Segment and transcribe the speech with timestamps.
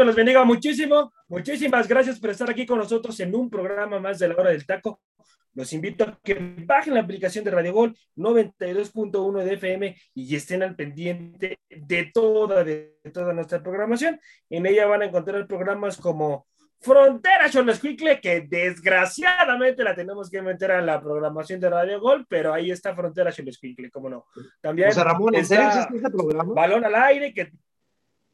[0.00, 1.12] Me los bendiga muchísimo.
[1.28, 4.64] Muchísimas gracias por estar aquí con nosotros en un programa más de la hora del
[4.64, 5.02] taco.
[5.52, 6.34] Los invito a que
[6.64, 12.64] bajen la aplicación de Radio Gol 92.1 de FM y estén al pendiente de toda,
[12.64, 14.18] de toda nuestra programación.
[14.48, 16.46] En ella van a encontrar programas como
[16.80, 22.54] Frontera Cholescuicle, que desgraciadamente la tenemos que meter a la programación de Radio Gol, pero
[22.54, 24.24] ahí está Frontera Cholescuicle, cómo no.
[24.62, 26.54] También José Ramón, ¿en serio existe ese programa?
[26.54, 27.52] Balón al aire, que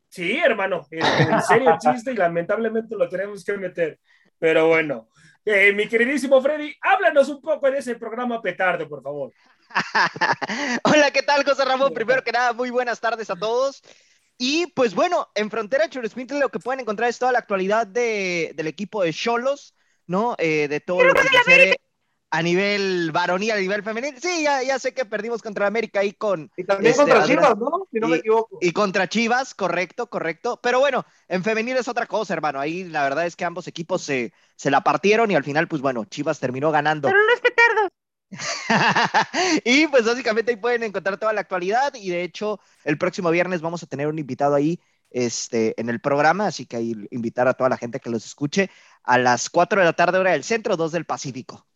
[0.09, 3.99] sí, hermano, en, en serio existe y lamentablemente lo tenemos que meter.
[4.39, 5.09] Pero bueno,
[5.45, 9.33] eh, mi queridísimo Freddy, háblanos un poco de ese programa petardo, por favor.
[10.83, 11.95] Hola, ¿qué tal, José Ramón?
[11.95, 13.81] Primero que nada, muy buenas tardes a todos.
[14.39, 18.53] Y pues bueno, en Frontera Churrasquintle lo que pueden encontrar es toda la actualidad de,
[18.57, 19.75] del equipo de Cholos,
[20.07, 20.35] ¿no?
[20.39, 21.77] Eh, de todo lo que sucede
[22.37, 24.15] a nivel varonil, a nivel femenil.
[24.21, 26.51] Sí, ya, ya sé que perdimos contra América ahí con...
[26.57, 27.89] Y también Este, contra Adrián- Chivas, ¿no?
[27.91, 28.59] Si no me equivoco.
[28.61, 30.61] Y contra Chivas, correcto, correcto.
[30.63, 32.61] Pero bueno, en femenil es otra cosa, hermano.
[32.61, 35.81] Ahí la verdad es que ambos equipos se, se la partieron y al final, pues
[35.81, 37.09] bueno, Chivas terminó ganando.
[37.09, 37.91] Pero los petardos.
[39.65, 43.61] y pues básicamente ahí pueden encontrar toda la actualidad y de hecho el próximo viernes
[43.61, 44.81] vamos a tener un invitado ahí
[45.11, 48.69] este, en el programa, así que ahí invitar a toda la gente que los escuche
[49.05, 51.67] a las 4 de la tarde hora del centro, 2 del Pacífico.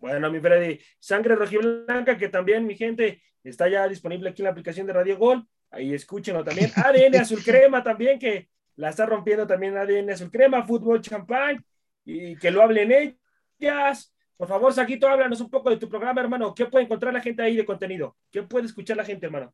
[0.00, 4.50] Bueno, mi Freddy, Sangre Rojiblanca, que también, mi gente, está ya disponible aquí en la
[4.50, 5.46] aplicación de Radio Gol.
[5.70, 6.70] Ahí escúchenlo también.
[6.74, 11.62] ADN Azul Crema también, que la está rompiendo también ADN Azul Crema, Fútbol Champán,
[12.04, 13.16] y que lo hablen
[13.60, 14.14] ellas.
[14.38, 16.54] Por favor, Saquito, háblanos un poco de tu programa, hermano.
[16.54, 18.16] ¿Qué puede encontrar la gente ahí de contenido?
[18.30, 19.52] ¿Qué puede escuchar la gente, hermano?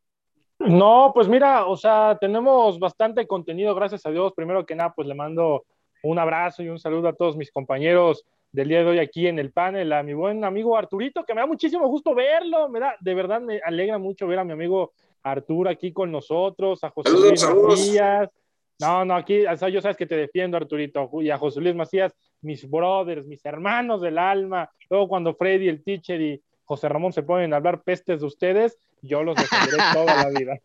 [0.61, 4.33] No, pues mira, o sea, tenemos bastante contenido, gracias a Dios.
[4.33, 5.65] Primero que nada, pues le mando
[6.05, 8.25] un abrazo y un saludo a todos mis compañeros
[8.57, 11.43] del día de hoy aquí en el panel, a mi buen amigo Arturito, que me
[11.43, 14.93] da muchísimo gusto verlo, me da, de verdad me alegra mucho ver a mi amigo
[15.23, 17.47] Arturo aquí con nosotros, a José Luis.
[17.47, 18.31] Macías.
[18.81, 21.75] No, no, aquí, o sea, yo sabes que te defiendo, Arturito, y a José Luis
[21.75, 24.71] Macías, mis brothers, mis hermanos del alma.
[24.89, 28.79] Luego cuando Freddy, el teacher y José Ramón se ponen a hablar pestes de ustedes,
[29.03, 30.59] yo los defenderé toda la vida.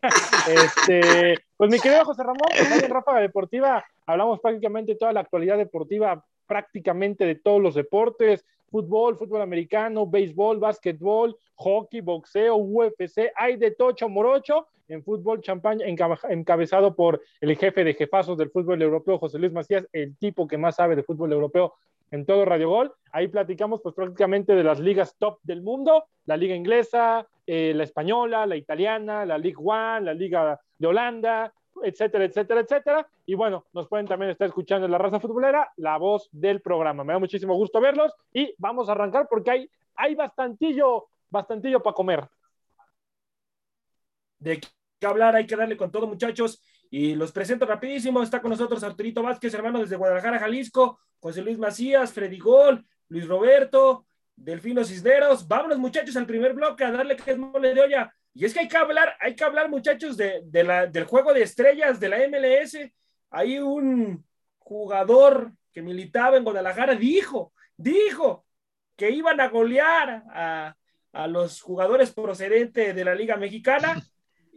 [0.48, 5.58] Este, pues mi querido José Ramón, pues en Ráfaga Deportiva hablamos prácticamente toda la actualidad
[5.58, 13.56] deportiva, prácticamente de todos los deportes, fútbol, fútbol americano, béisbol, básquetbol, hockey, boxeo, UFC, hay
[13.56, 18.82] de tocho morocho en fútbol champaña, enca- encabezado por el jefe de jefazos del fútbol
[18.82, 21.72] europeo, José Luis Macías, el tipo que más sabe de fútbol europeo
[22.10, 22.92] en todo Radio Gol.
[23.12, 27.84] Ahí platicamos pues prácticamente de las ligas top del mundo, la liga inglesa, eh, la
[27.84, 31.54] española, la italiana, la Ligue One, la liga de Holanda,
[31.84, 33.08] etcétera, etcétera, etcétera.
[33.26, 37.04] Y bueno, nos pueden también estar escuchando en la raza futbolera, la voz del programa.
[37.04, 41.94] Me da muchísimo gusto verlos y vamos a arrancar porque hay, hay bastantillo, bastantillo para
[41.94, 42.28] comer.
[44.38, 46.62] de qué hablar, hay que darle con todo, muchachos.
[46.90, 48.22] Y los presento rapidísimo.
[48.22, 53.26] Está con nosotros Arturito Vázquez, hermano, desde Guadalajara, Jalisco, José Luis Macías, Freddy Gol, Luis
[53.26, 54.04] Roberto,
[54.36, 55.46] Delfino Cisneros.
[55.48, 58.14] Vámonos, muchachos, al primer bloque a darle que es mole de olla.
[58.34, 61.34] Y es que hay que hablar, hay que hablar, muchachos, de, de la, del juego
[61.34, 62.78] de estrellas de la MLS.
[63.30, 64.24] Hay un
[64.58, 68.46] jugador que militaba en Guadalajara, dijo, dijo
[68.96, 70.76] que iban a golear a,
[71.12, 74.02] a los jugadores procedentes de la Liga Mexicana.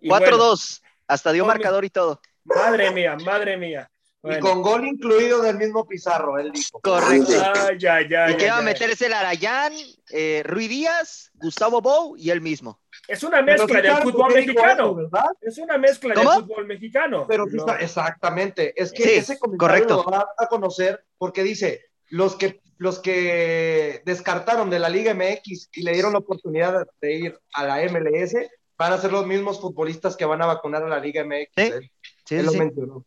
[0.02, 2.22] Y bueno, 4-2, hasta dio marcador y todo.
[2.44, 3.90] Madre mía, madre mía.
[4.26, 6.80] Y con gol incluido del mismo Pizarro, él dijo.
[6.82, 7.32] Correcto.
[7.32, 9.74] Ay, ay, ay, y que iba a meterse el Arayán,
[10.10, 12.80] eh, Rui Díaz, Gustavo Bou y él mismo.
[13.08, 14.84] Es una mezcla del fútbol mexicano.
[14.86, 15.26] eso, ¿verdad?
[15.42, 16.32] Es una mezcla ¿Cómo?
[16.32, 17.26] del fútbol mexicano.
[17.28, 17.66] Pero No.
[17.78, 18.74] exactamente.
[18.82, 20.04] Es que Sí, ese comentario correcto.
[20.06, 25.70] lo va a conocer porque dice, los que, los que descartaron de la Liga MX
[25.74, 28.36] y le dieron la oportunidad de ir a la MLS,
[28.78, 31.50] van a ser los mismos futbolistas que van a vacunar a la Liga MX.
[31.56, 31.92] Sí, ¿eh?
[32.26, 33.06] Sí, Él lo mencionó.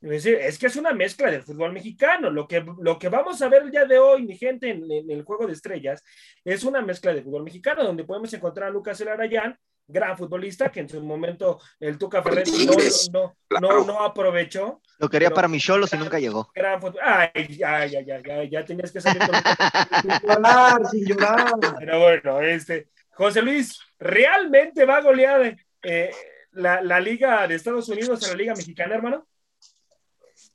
[0.00, 2.30] Es que es una mezcla del fútbol mexicano.
[2.30, 5.10] Lo que, lo que vamos a ver el día de hoy, mi gente, en, en
[5.10, 6.04] el juego de estrellas,
[6.44, 9.58] es una mezcla del fútbol mexicano, donde podemos encontrar a Lucas Elarayán,
[9.90, 12.66] gran futbolista, que en su momento el Tuca Ferretti
[13.12, 14.82] no, no, no, no aprovechó.
[14.98, 16.50] Lo quería para mi Cholos y nunca llegó.
[16.54, 19.30] Gran fut- Ay, ya, ya, ya, ya, tenías que salir con
[20.02, 21.52] Sin llorar, sin llorar.
[21.78, 26.10] Pero bueno, este, José Luis, ¿realmente va a golear eh,
[26.52, 29.26] la, la Liga de Estados Unidos a la Liga Mexicana, hermano?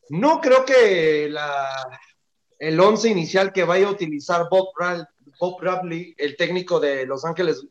[0.09, 1.67] No creo que la,
[2.59, 5.07] el once inicial que vaya a utilizar Bob, Bra-
[5.39, 7.65] Bob Bradley, el técnico de Los Ángeles,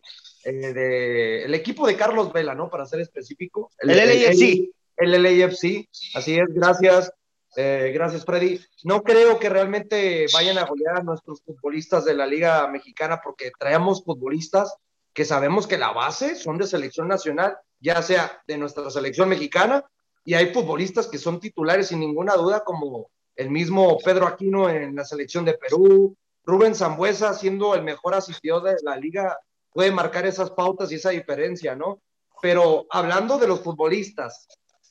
[0.44, 2.69] eh, de, el equipo de Carlos Vela, ¿no?
[2.70, 3.70] Para ser específico.
[3.79, 4.70] El LAFC.
[4.96, 7.12] El, LAFC, así es, gracias.
[7.56, 8.61] eh, gracias, Freddy.
[8.85, 13.50] No creo que realmente vayan a golear a nuestros futbolistas de la Liga Mexicana porque
[13.58, 14.75] traemos futbolistas
[15.12, 19.85] que sabemos que la base son de selección nacional, ya sea de nuestra selección mexicana
[20.25, 24.95] y hay futbolistas que son titulares sin ninguna duda, como el mismo Pedro Aquino en
[24.95, 29.39] la selección de Perú, Rubén Zambuesa siendo el mejor asistidor de la liga,
[29.73, 32.01] puede marcar esas pautas y esa diferencia, ¿no?
[32.41, 34.47] Pero hablando de los futbolistas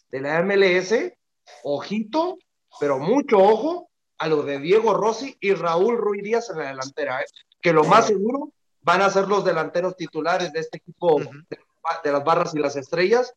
[0.10, 0.94] de la MLS,
[1.64, 2.38] ojito,
[2.80, 7.22] pero mucho ojo a lo de Diego Rossi y Raúl Ruiz Díaz en la delantera,
[7.22, 7.26] ¿eh?
[7.62, 8.52] que lo más seguro
[8.82, 13.34] van a ser los delanteros titulares de este equipo de las barras y las estrellas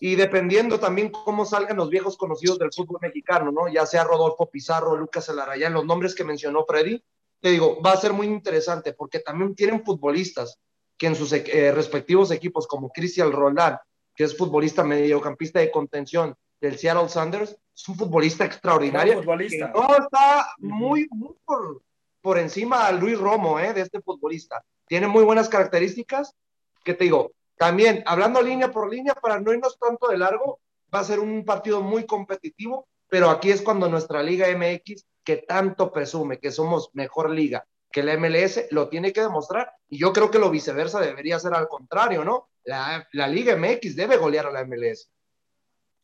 [0.00, 3.68] y dependiendo también cómo salgan los viejos conocidos del fútbol mexicano, ¿no?
[3.68, 7.02] Ya sea Rodolfo Pizarro, Lucas Alarayán, los nombres que mencionó Freddy,
[7.40, 10.58] te digo, va a ser muy interesante porque también tienen futbolistas
[10.96, 13.78] que en sus eh, respectivos equipos, como Cristian Roland,
[14.14, 19.18] que es futbolista mediocampista de contención del Seattle Sanders, es un futbolista extraordinario.
[19.20, 19.72] Futbolista.
[19.72, 21.82] que no está muy, muy por,
[22.20, 23.72] por encima a Luis Romo, ¿eh?
[23.72, 24.64] De este futbolista.
[24.88, 26.34] Tiene muy buenas características,
[26.82, 30.60] que te digo, también, hablando línea por línea, para no irnos tanto de largo,
[30.94, 35.38] va a ser un partido muy competitivo, pero aquí es cuando nuestra Liga MX, que
[35.38, 40.12] tanto presume que somos mejor liga que la MLS, lo tiene que demostrar, y yo
[40.12, 42.50] creo que lo viceversa debería ser al contrario, ¿no?
[42.64, 45.10] La, la Liga MX debe golear a la MLS.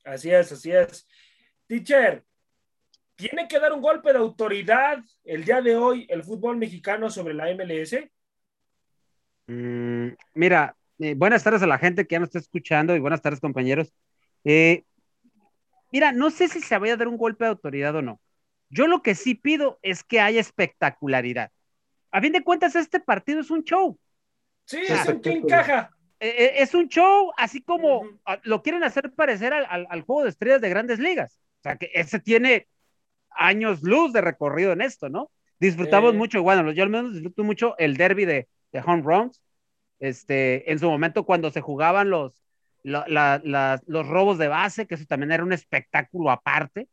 [0.05, 1.07] Así es, así es.
[1.67, 2.25] Teacher,
[3.17, 7.35] ¿tiene que dar un golpe de autoridad el día de hoy el fútbol mexicano sobre
[7.35, 7.97] la MLS?
[9.47, 13.23] Mm, mira, eh, buenas tardes a la gente que ya nos está escuchando y buenas
[13.23, 13.93] tardes, compañeros.
[14.45, 14.85] Eh,
[15.93, 18.21] mira, no sé si se vaya a dar un golpe de autoridad o no.
[18.71, 21.51] Yo lo que sí pido es que haya espectacularidad.
[22.11, 23.99] A fin de cuentas, este partido es un show.
[24.65, 25.23] Sí, Sí, es un espectáculo.
[25.43, 25.91] King Caja.
[26.21, 28.03] Eh, eh, es un show, así como
[28.45, 31.39] lo quieren hacer parecer al, al- al juego de estrellas de grandes ligas.
[31.61, 32.67] O sea, que ese tiene
[33.31, 35.31] años luz de recorrido en esto, ¿no?
[35.59, 36.17] Disfrutamos Eh.
[36.17, 39.43] mucho, bueno, yo al menos disfruto mucho el derby de, de home runs.
[40.05, 42.43] Este, en su momento, cuando se jugaban los,
[42.83, 46.89] la- la- la- los robos de base, que eso también era un espectáculo aparte.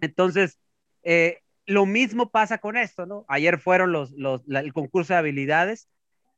[0.00, 0.58] Entonces,
[1.02, 3.24] eh, lo mismo pasa con esto, ¿no?
[3.28, 5.88] Ayer fueron los, los, el concurso de habilidades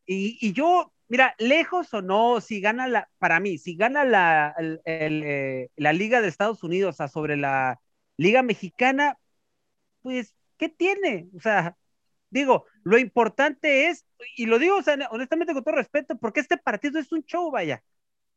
[0.07, 4.55] y, y yo, mira, lejos o no, si gana la, para mí, si gana la,
[4.59, 7.81] el- el, eh, la Liga de Estados Unidos a sobre la
[8.17, 9.19] Liga Mexicana,
[10.03, 11.29] pues, ¿qué tiene?
[11.37, 11.77] O sea,
[12.31, 14.05] digo, lo importante es,
[14.37, 17.51] y lo digo o sea, honestamente con todo respeto, porque este partido es un show,
[17.51, 17.83] vaya.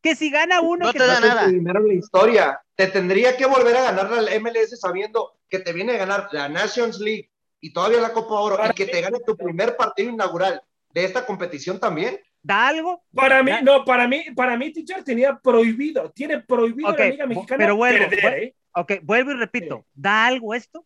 [0.02, 1.46] Que si gana uno, No que te da nada.
[1.48, 2.62] primero en la historia.
[2.76, 6.50] Te tendría que volver a ganar la MLS sabiendo que te viene a ganar la
[6.50, 7.30] Nations League
[7.62, 10.62] y todavía la Copa Oro y que te gane tu primer partido inaugural
[10.94, 12.20] de esta competición también.
[12.42, 13.02] da algo.
[13.14, 13.62] Para mí, Ya.
[13.62, 17.76] no, para mí, para mí, teacher tenía prohibido, tiene prohibido Ok, la Liga Mexicana pero
[17.78, 18.56] vuelvo, perder, ¿eh?
[18.74, 19.92] Ok, vuelvo y repito, Sí.
[19.94, 20.86] ¿da algo esto?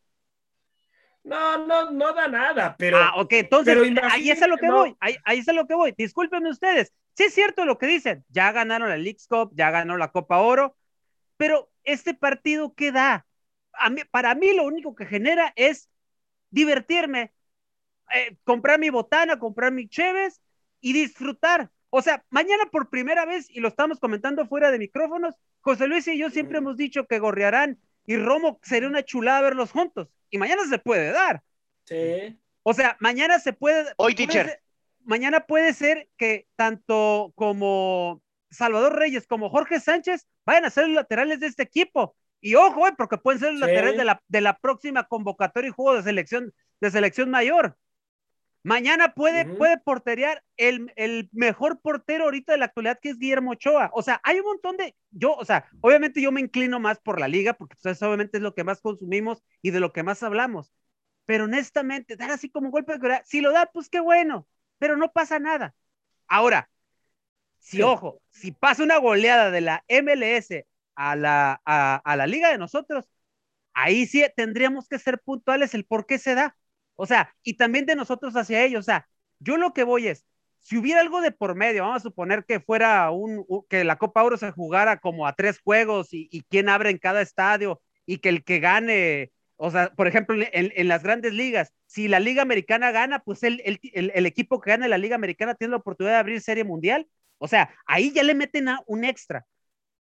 [1.28, 4.68] No, no, no da nada, pero ah, ok, entonces pero ahí es a lo que
[4.68, 4.76] no.
[4.78, 5.94] voy, ahí, ahí es a lo que voy.
[5.98, 9.98] Discúlpenme ustedes, sí es cierto lo que dicen, ya ganaron la League Cup, ya ganó
[9.98, 10.78] la Copa Oro,
[11.36, 13.26] pero este partido, ¿qué da?
[13.74, 15.90] A mí, para mí lo único que genera es
[16.50, 17.34] divertirme,
[18.14, 20.42] eh, comprar mi botana, comprar mi cheves
[20.80, 21.72] y disfrutar.
[21.90, 26.08] O sea, mañana por primera vez, y lo estamos comentando fuera de micrófonos, José Luis
[26.08, 30.08] y yo siempre hemos dicho que Gorriarán y Romo sería una chulada verlos juntos.
[30.30, 31.42] Y mañana se puede dar.
[31.86, 32.40] sí.
[32.70, 33.86] O sea, mañana se puede.
[33.96, 34.46] Hoy, puede teacher.
[34.48, 34.62] ser-
[35.06, 40.96] mañana puede ser que tanto como Salvador Reyes como Jorge Sánchez vayan a ser los
[40.96, 42.18] laterales de este equipo.
[42.42, 43.68] Y ojo, eh, porque pueden ser los Sí.
[43.68, 47.78] laterales de la, de la próxima convocatoria y juego de selección, de selección mayor.
[48.68, 49.58] Mañana puede, Ujú.
[49.58, 53.90] puede porterear el, el mejor portero ahorita de la actualidad, que es Guillermo Ochoa.
[53.94, 54.94] O sea, hay un montón de.
[55.12, 58.38] Yo, o sea, obviamente yo me inclino más por la liga, porque pues, eso obviamente
[58.38, 60.74] es lo que más consumimos y de lo que más hablamos.
[61.26, 64.48] Pero honestamente, dar así como un golpe de autoridad, si lo da, pues qué bueno,
[64.80, 65.74] pero no pasa nada.
[66.28, 66.70] Ahora,
[67.60, 72.58] Si, ojo, si pasa una goleada de la MLS a la, a, la liga de
[72.58, 73.06] nosotros,
[73.74, 76.58] ahí sí tendríamos que ser puntuales el por qué se da.
[76.98, 78.82] O sea, y también de nosotros hacia ellos.
[78.82, 79.08] O sea,
[79.40, 80.26] yo lo que voy es,
[80.60, 84.24] si hubiera algo de por medio, vamos a suponer que fuera un, que la Copa
[84.24, 88.18] Oro se jugara como a tres juegos y, y quién abre en cada estadio y
[88.18, 92.42] que el que gane, o sea, por ejemplo, en, las grandes ligas, si la Liga
[92.42, 93.80] Americana gana, pues el, el,
[94.14, 97.08] el, equipo que gane la Liga Americana tiene la oportunidad de abrir Serie Mundial.
[97.38, 99.46] O sea, ahí ya le meten a un extra.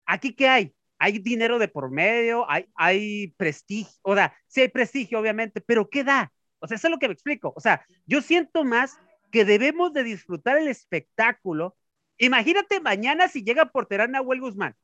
[0.06, 0.74] ¿Aquí qué hay?
[0.98, 5.90] Hay dinero de por medio, hay, hay prestigio, o sea, sí hay prestigio, obviamente, pero
[5.90, 6.32] ¿qué da?
[6.66, 7.52] O sea, eso es lo que me explico.
[7.56, 8.98] O sea, yo siento más
[9.30, 11.76] que debemos de disfrutar el espectáculo.
[12.18, 14.76] Imagínate mañana si llega a porterar Nahuel Guzmán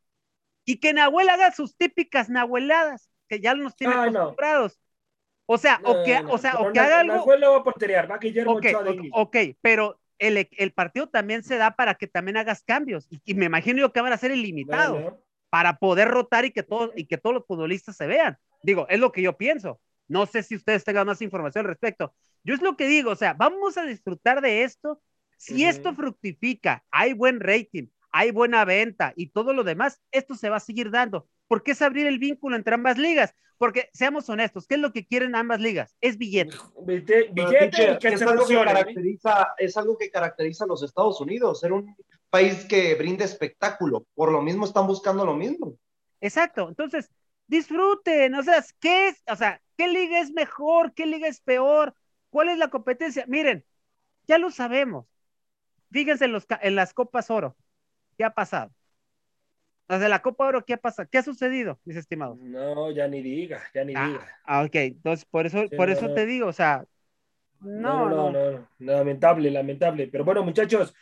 [0.64, 4.78] y que Nahuel haga sus típicas nahueladas, que ya nos tiene acostumbrados.
[5.46, 7.16] O sea, o que, o sea, o que haga algo.
[7.16, 8.74] Nahuel lo va a porterear, va Guillermo okay,
[9.12, 13.08] ok, pero el, el, partido también se da para que también hagas cambios.
[13.24, 15.14] Y, me imagino yo que van a ser ilimitados
[15.50, 18.38] para poder rotar y que, todos, y que todos los futbolistas se vean.
[18.62, 19.80] Digo, es lo que yo pienso.
[20.08, 22.14] No sé si ustedes tengan más información al respecto.
[22.44, 25.00] Yo es lo que digo, o sea, vamos a disfrutar de esto.
[25.36, 30.48] Si esto fructifica, hay buen rating, hay buena venta y todo lo demás, esto se
[30.48, 31.26] va a seguir dando.
[31.48, 33.34] ¿Por qué es abrir el vínculo entre ambas ligas?
[33.58, 35.96] Porque seamos honestos, ¿qué es lo que quieren ambas ligas?
[36.00, 36.56] Es billete.
[36.84, 41.72] Billete, que es, algo que caracteriza, es algo que caracteriza a los Estados Unidos, ser
[41.72, 41.94] un
[42.28, 44.06] país que brinde espectáculo.
[44.14, 45.76] Por lo mismo están buscando lo mismo.
[46.20, 46.68] Exacto.
[46.68, 47.10] Entonces,
[47.52, 49.22] disfruten, o sea, ¿qué es?
[49.30, 50.94] O sea, ¿qué liga es mejor?
[50.94, 51.94] ¿Qué liga es peor?
[52.30, 53.26] ¿Cuál es la competencia?
[53.28, 53.64] Miren,
[54.26, 55.06] ya lo sabemos.
[55.90, 57.54] Fíjense en, los, en las Copas Oro.
[58.16, 58.72] ¿Qué ha pasado?
[59.86, 61.06] Desde la Copa Oro, ¿qué ha pasado?
[61.12, 62.38] ¿Qué ha sucedido, mis estimados?
[62.38, 64.38] No, ya ni diga, ya ni ah, diga.
[64.44, 66.86] Ah, ok, entonces por eso, por eso te digo, o sea,
[67.60, 70.08] no no, no lamentable, lamentable.
[70.08, 70.94] Pero bueno, muchachos,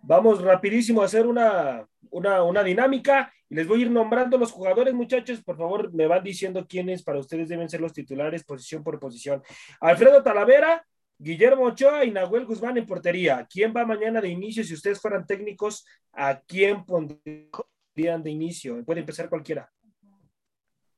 [0.00, 4.52] vamos rapidísimo a hacer una, una, una, dinámica y les voy a ir nombrando los
[4.52, 5.42] jugadores, muchachos.
[5.42, 9.42] Por favor, me van diciendo quiénes para ustedes deben ser los titulares, posición por posición.
[9.80, 10.86] Alfredo Talavera,
[11.18, 13.46] Guillermo Ochoa y Nahuel Guzmán en portería.
[13.50, 14.62] ¿Quién va mañana de inicio?
[14.62, 18.84] Si ustedes fueran técnicos, ¿a quién pondrían de inicio?
[18.84, 19.68] Puede empezar cualquiera.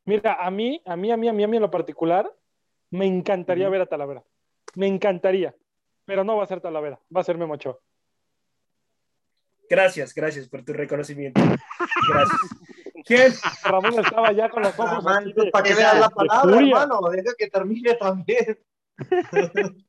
[0.05, 2.31] Mira, a mí, a mí, a mí, a mí, a mí en lo particular,
[2.91, 4.23] me encantaría ver a Talavera.
[4.75, 5.57] Me encantaría.
[6.05, 7.79] Pero no va a ser Talavera, va a ser Memo Ochoa.
[9.73, 11.41] Gracias, gracias por tu reconocimiento.
[11.41, 12.41] Gracias.
[13.07, 13.33] ¿Quién?
[13.65, 15.03] Ramón estaba ya con los ojos.
[15.51, 18.59] para que veas la palabra, hermano, deja que termine también.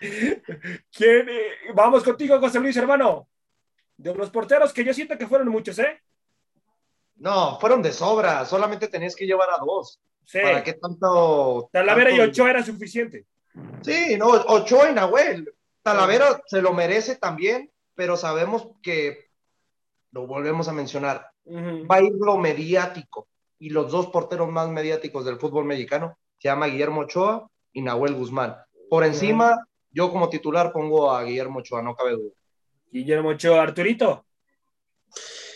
[0.00, 1.28] ¿Quién?
[1.28, 3.26] Eh, vamos contigo, José Luis, hermano.
[3.96, 6.00] De los porteros que yo siento que fueron muchos, ¿eh?
[7.16, 8.44] No, fueron de sobra.
[8.44, 9.98] Solamente tenías que llevar a dos.
[10.24, 10.38] Sí.
[10.40, 11.68] ¿Para qué tanto?
[11.72, 13.26] Talavera y Ochoa era suficiente.
[13.82, 15.52] Sí, no, Ochoa y Nahuel.
[15.82, 19.30] Talavera se lo merece también, pero sabemos que,
[20.12, 23.28] lo volvemos a mencionar, va a ir lo mediático.
[23.58, 28.14] Y los dos porteros más mediáticos del fútbol mexicano se llama Guillermo Ochoa y Nahuel
[28.14, 28.56] Guzmán.
[28.88, 32.32] Por encima, yo como titular pongo a Guillermo Ochoa, no cabe duda.
[32.90, 34.24] Guillermo Ochoa, Arturito.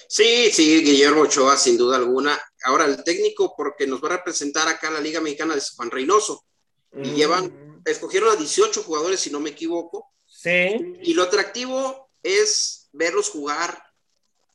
[0.06, 2.38] Sí, sí, Guillermo Ochoa, sin duda alguna.
[2.66, 6.44] Ahora, el técnico, porque nos va a representar acá la Liga Mexicana de Juan Reynoso.
[6.92, 7.14] Y mm.
[7.14, 10.12] llevan, escogieron a 18 jugadores, si no me equivoco.
[10.26, 10.98] Sí.
[11.02, 13.84] Y lo atractivo es verlos jugar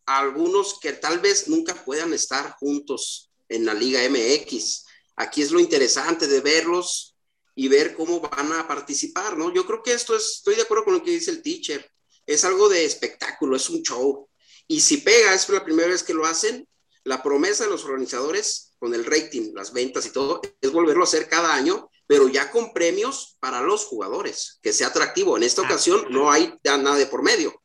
[0.05, 4.85] a algunos que tal vez nunca puedan estar juntos en la Liga MX.
[5.15, 7.15] Aquí es lo interesante de verlos
[7.55, 9.53] y ver cómo van a participar, ¿no?
[9.53, 11.89] Yo creo que esto es, estoy de acuerdo con lo que dice el teacher,
[12.25, 14.29] es algo de espectáculo, es un show.
[14.67, 16.67] Y si pega, es la primera vez que lo hacen,
[17.03, 21.07] la promesa de los organizadores con el rating, las ventas y todo, es volverlo a
[21.07, 25.37] hacer cada año, pero ya con premios para los jugadores, que sea atractivo.
[25.37, 27.61] En esta ocasión no hay nada de por medio,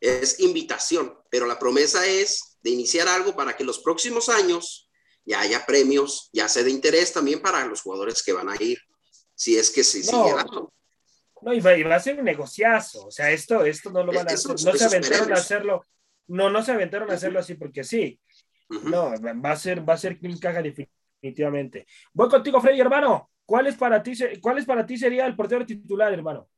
[0.00, 4.90] es invitación, pero la promesa es de iniciar algo para que los próximos años
[5.24, 8.78] ya haya premios, ya sea de interés también para los jugadores que van a ir
[9.36, 10.44] si es que se no, sigue
[11.42, 13.06] No, y va, a ser un negociazo.
[13.06, 14.50] O sea, esto, esto no lo van a hacer.
[14.50, 15.84] No se aventaron a hacerlo.
[16.26, 18.20] No, no se aventaron a hacerlo así porque sí.
[18.68, 21.86] No, va a ser, va a ser caja definitivamente.
[22.12, 23.30] Voy contigo, Freddy, hermano.
[23.46, 26.48] ¿Cuál es para ti, cuál es para ti sería el portero titular, hermano?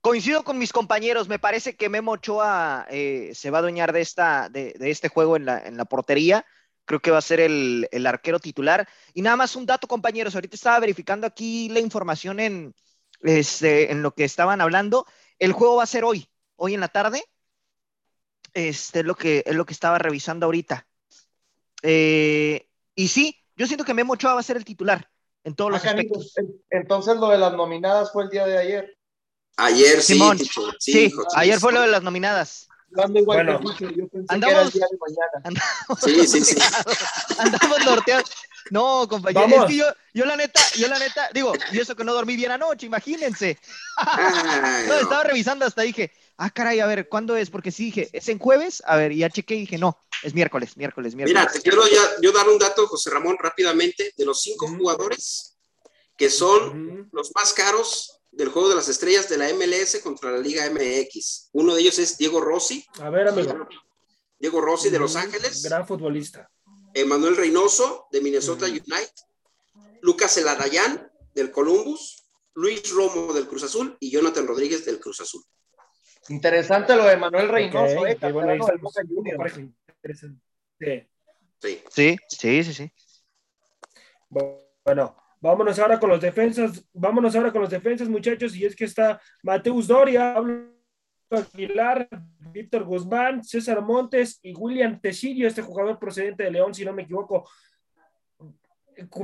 [0.00, 4.02] Coincido con mis compañeros, me parece que Memo Ochoa eh, se va a adueñar de,
[4.02, 6.46] esta, de, este juego en la, en la portería
[6.86, 8.88] creo que va a ser el, arquero titular.
[9.12, 12.74] Y nada más un dato, compañeros, ahorita estaba verificando aquí la información en,
[13.22, 15.04] este, en lo que estaban hablando.
[15.38, 17.24] El juego va a ser hoy, hoy en la tarde.
[18.54, 20.86] Este es lo que, es lo que estaba revisando ahorita.
[21.82, 25.10] Eh, y sí, yo siento que Memo Ochoa va a ser el titular
[25.46, 26.34] en todos los aspectos.
[26.70, 28.98] Entonces lo de las nominadas fue el día de ayer.
[29.56, 30.20] Ayer sí.
[30.78, 32.68] sí, ayer fue lo de las nominadas.
[33.24, 33.60] Bueno.
[33.62, 33.74] yo
[34.08, 35.42] pensé que Andamos- era el día de mañana.
[35.44, 36.56] Andamos Sí, sí.
[37.38, 38.30] Andamos norteados.
[38.70, 39.64] No, compañero, Vamos.
[39.64, 42.34] es que yo, yo la neta, yo la neta, digo, y eso que no dormí
[42.34, 43.58] bien anoche, imagínense.
[43.96, 45.00] Ay, No, no.
[45.00, 47.50] estaba revisando hasta dije, ah, caray, a ver, ¿cuándo es?
[47.50, 48.82] Porque sí dije, ¿es en jueves?
[48.86, 51.40] A ver, y ya chequé y dije, no, es miércoles, miércoles, miércoles.
[51.40, 55.56] Mira, te quiero ya, yo dar un dato, José Ramón, rápidamente, de los cinco jugadores
[56.16, 60.38] que son los más caros del juego de las estrellas de la MLS contra la
[60.38, 61.50] Liga MX.
[61.52, 63.66] Uno de ellos es Diego Rossi, A ver, amigo.
[64.38, 65.16] Diego Rossi de Los.
[65.16, 66.50] Ángeles, Gran futbolista.
[66.94, 68.74] Emanuel Reynoso de Minnesota Ujú.
[68.74, 69.10] United,
[70.00, 72.24] Lucas Eladayán del Columbus,
[72.54, 75.44] Luis Romo del Cruz Azul y Jonathan Rodríguez del Cruz Azul.
[76.28, 78.82] Interesante lo de Manuel Reynoso, eh, qué bueno, ahí canterano del estamos.
[78.94, 79.38] Boca Juniors.
[79.38, 80.40] Pareja interesante.
[80.80, 81.08] Sí.
[81.62, 81.82] Sí.
[81.90, 82.92] Sí, sí, sí, sí.
[84.28, 88.84] Bueno, vámonos ahora con los defensas, vámonos ahora con los defensas, muchachos, y es que
[88.84, 90.68] está Mateus Doria, Pablo
[91.30, 92.08] Aguilar,
[92.52, 97.02] Víctor Guzmán, César Montes y William Tecillo, este jugador procedente de León, si no me
[97.02, 97.48] equivoco.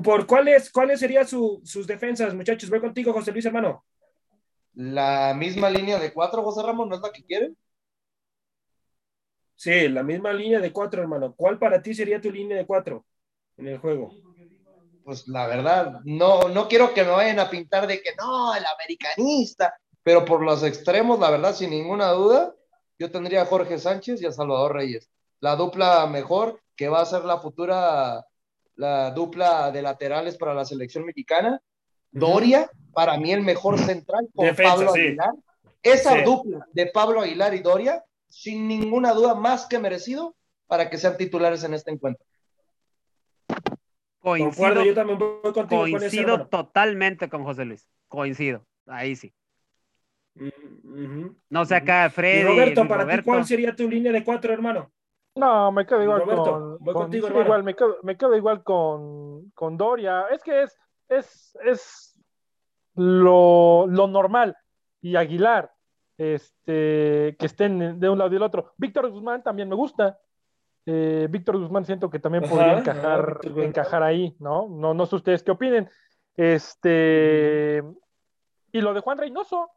[0.04, 2.68] ¿Por cuáles, cuáles serían su- sus defensas, muchachos?
[2.68, 3.84] Voy contigo, José Luis, hermano.
[4.74, 7.56] La misma línea de cuatro, José Ramón, ¿no es la que quieren?
[9.54, 11.34] Sí, la misma línea de cuatro, hermano.
[11.36, 13.04] ¿Cuál para ti sería tu línea de cuatro
[13.56, 14.12] en el juego?
[15.04, 18.64] Pues la verdad, no, no quiero que me vayan a pintar de que no, el
[18.64, 22.54] americanista, pero por los extremos, la verdad, sin ninguna duda,
[22.98, 25.10] yo tendría a Jorge Sánchez y a Salvador Reyes.
[25.40, 28.24] La dupla mejor, que va a ser la futura,
[28.76, 31.60] la dupla de laterales para la selección mexicana.
[32.10, 35.00] Doria, para mí el mejor central con Defensa, Pablo sí.
[35.00, 35.32] Aguilar.
[35.82, 36.22] Esa Sí.
[36.24, 40.34] dupla de Pablo Aguilar y Doria, sin ninguna duda, más que merecido
[40.66, 42.24] para que sean titulares en este encuentro.
[44.20, 47.88] Concuerdo, Coincido, yo también voy contigo con coincido totalmente con José Luis.
[48.06, 48.64] Coincido.
[48.86, 49.34] Ahí sí.
[50.34, 51.26] Mm.
[51.50, 52.42] No sé acá, Y Freddy.
[52.44, 53.24] Roberto, para ti, Roberto.
[53.24, 54.92] ¿cuál sería tu línea de cuatro, hermano?
[55.34, 58.36] No, me quedo igual Roberto, con, voy con- contigo, sí, igual, me quedo, me quedo
[58.36, 60.26] igual con, con Doria.
[60.30, 60.78] Es que es,
[61.08, 62.11] es, es
[62.94, 64.56] lo, lo normal.
[65.00, 65.72] Y Aguilar,
[66.16, 68.72] este, que estén de un lado y del otro.
[68.76, 70.18] Víctor Guzmán también me gusta.
[70.86, 74.68] Eh, Víctor Guzmán siento que también podría ajá, encajar, encajar ahí, ¿no?
[74.68, 74.94] ¿no?
[74.94, 75.88] No sé ustedes qué opinen.
[76.36, 77.82] Este,
[78.72, 79.70] y lo de Juan Reynoso.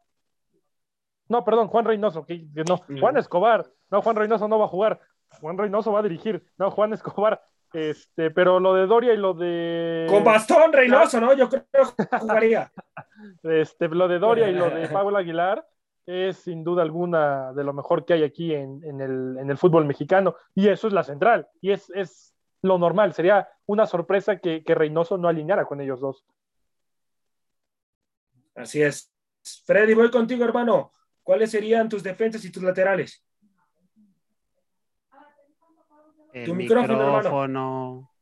[1.28, 2.78] No, perdón, Juan Reynoso, que, que no.
[3.00, 3.66] Juan Escobar.
[3.90, 5.00] No, Juan Reynoso no va a jugar.
[5.40, 6.44] Juan Reynoso va a dirigir.
[6.56, 7.42] No, Juan Escobar.
[7.72, 10.06] Este, pero lo de Doria y lo de.
[10.08, 11.34] Con bastón Reynoso, ¿no?
[11.34, 12.72] Yo creo que jugaría.
[13.42, 15.66] Este, lo de Doria y lo de Pablo Aguilar
[16.04, 19.56] es sin duda alguna de lo mejor que hay aquí en, en el, en el
[19.56, 20.36] fútbol mexicano.
[20.54, 21.48] Y eso es la central.
[21.60, 23.14] Y es, es lo normal.
[23.14, 26.24] Sería una sorpresa que, que Reynoso no alineara con ellos dos.
[28.54, 29.12] Así es.
[29.64, 30.92] Freddy, voy contigo, hermano.
[31.22, 33.25] ¿Cuáles serían tus defensas y tus laterales?
[36.36, 38.12] El Tu micrófono.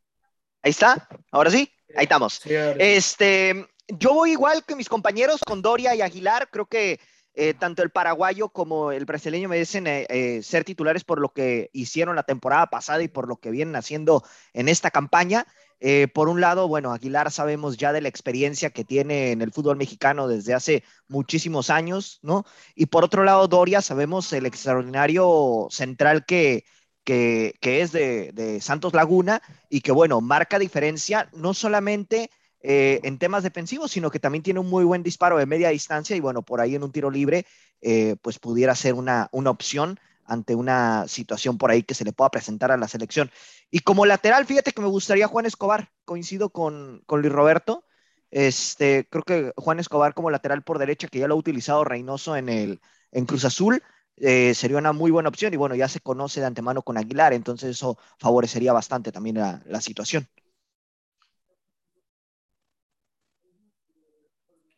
[0.62, 2.35] Ahí está, ahora sí, ahí estamos.
[2.35, 2.79] Sí, ahora sí.
[2.81, 6.48] Este, yo voy igual que mis compañeros con Doria y Aguilar.
[6.48, 7.00] Creo que
[7.35, 11.70] eh, tanto el paraguayo como el brasileño merecen eh, eh, ser titulares por lo que
[11.72, 14.22] hicieron la temporada pasada y por lo que vienen haciendo
[14.53, 15.44] en esta campaña.
[15.81, 19.50] Eh, por un lado, bueno, Aguilar sabemos ya de la experiencia que tiene en el
[19.50, 22.44] fútbol mexicano desde hace muchísimos años, ¿no?
[22.77, 26.64] Y por otro lado, Doria, sabemos el extraordinario central que,
[27.04, 33.18] que, es de, de Santos Laguna y que, bueno, marca diferencia no solamente eh, en
[33.18, 36.42] temas defensivos, sino que también tiene un muy buen disparo de media distancia y, bueno,
[36.42, 37.46] por ahí en un tiro libre,
[37.82, 42.14] eh, pues pudiera ser una, una opción ante una situación por ahí que se le
[42.14, 43.30] pueda presentar a la selección.
[43.70, 47.84] Y como lateral, fíjate que me gustaría Juan Escobar, coincido con, con Luis Roberto.
[48.30, 52.36] Este, creo que Juan Escobar como lateral por derecha, que ya lo ha utilizado Reynoso
[52.36, 52.80] en, el,
[53.12, 53.82] en Cruz Azul,
[54.16, 55.53] eh, sería una muy buena opción.
[55.55, 59.62] Y bueno, ya se conoce de antemano con Aguilar, entonces eso favorecería bastante también la,
[59.66, 60.29] la situación.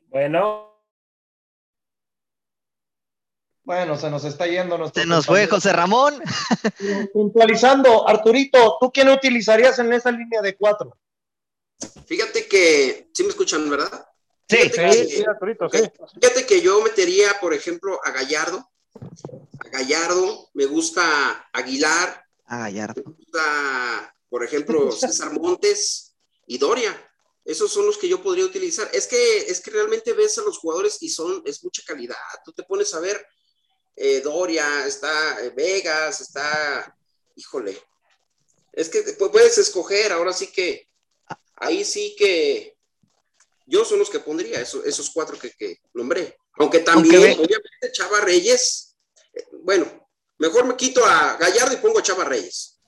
[0.08, 0.72] Bueno,
[3.64, 5.48] Bueno, se nos está yendo nuestro Se nos fue.
[5.48, 6.22] José Ramón.
[7.12, 10.96] Puntualizando, Arturito, ¿tú quién utilizarías en esa línea de cuatro?
[12.06, 14.06] Fíjate que, sí me escuchan, ¿verdad?
[14.48, 15.78] Sí, Fíjate Sí, que- sí, Arturito, sí.
[16.20, 18.70] Fíjate que yo metería, por ejemplo, a Gallardo.
[19.64, 23.02] A Gallardo, me gusta Aguilar, Ah, Gallardo.
[23.04, 26.14] me gusta, por ejemplo, César Montes
[26.46, 27.02] y Doria.
[27.44, 28.88] Esos son los que yo podría utilizar.
[28.92, 32.16] Es que, es que realmente ves a los jugadores y son, es mucha calidad.
[32.44, 33.24] Tú te pones a ver
[33.94, 36.96] eh, Doria, está eh, Vegas, está,
[37.36, 37.80] híjole.
[38.72, 40.88] Es que pu- puedes escoger, ahora sí que,
[41.56, 42.76] ahí sí que
[43.64, 46.36] yo son los que pondría, esos, esos cuatro que, que nombré.
[46.58, 48.85] Aunque también, Aunque obviamente, Chava Reyes,
[49.62, 49.86] bueno,
[50.38, 52.78] Mejor me quito a Gallardo y pongo a Chava Reyes.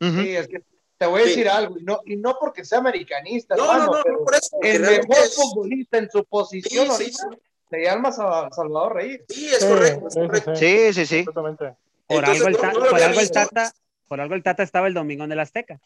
[0.00, 0.62] Sí, es que
[0.96, 1.30] te voy a Sí.
[1.30, 4.24] decir algo, y no, y no porque sea americanista, No, no, hermano, no, pero no
[4.24, 4.56] por eso.
[4.62, 7.38] el mejor es- futbolista en su posición Sí, ahorita sí.
[7.70, 9.22] se llama Sa- Salvador Reyes.
[9.28, 10.06] Sí, es correcto.
[10.06, 10.54] es sí, sí, correcto.
[10.56, 11.24] sí, Sí, sí.
[11.24, 12.64] Por Entonces, algo el, por
[13.02, 13.20] algo.
[13.32, 13.72] Tata,
[14.06, 15.80] por algo el Tata estaba el domingo en el Azteca.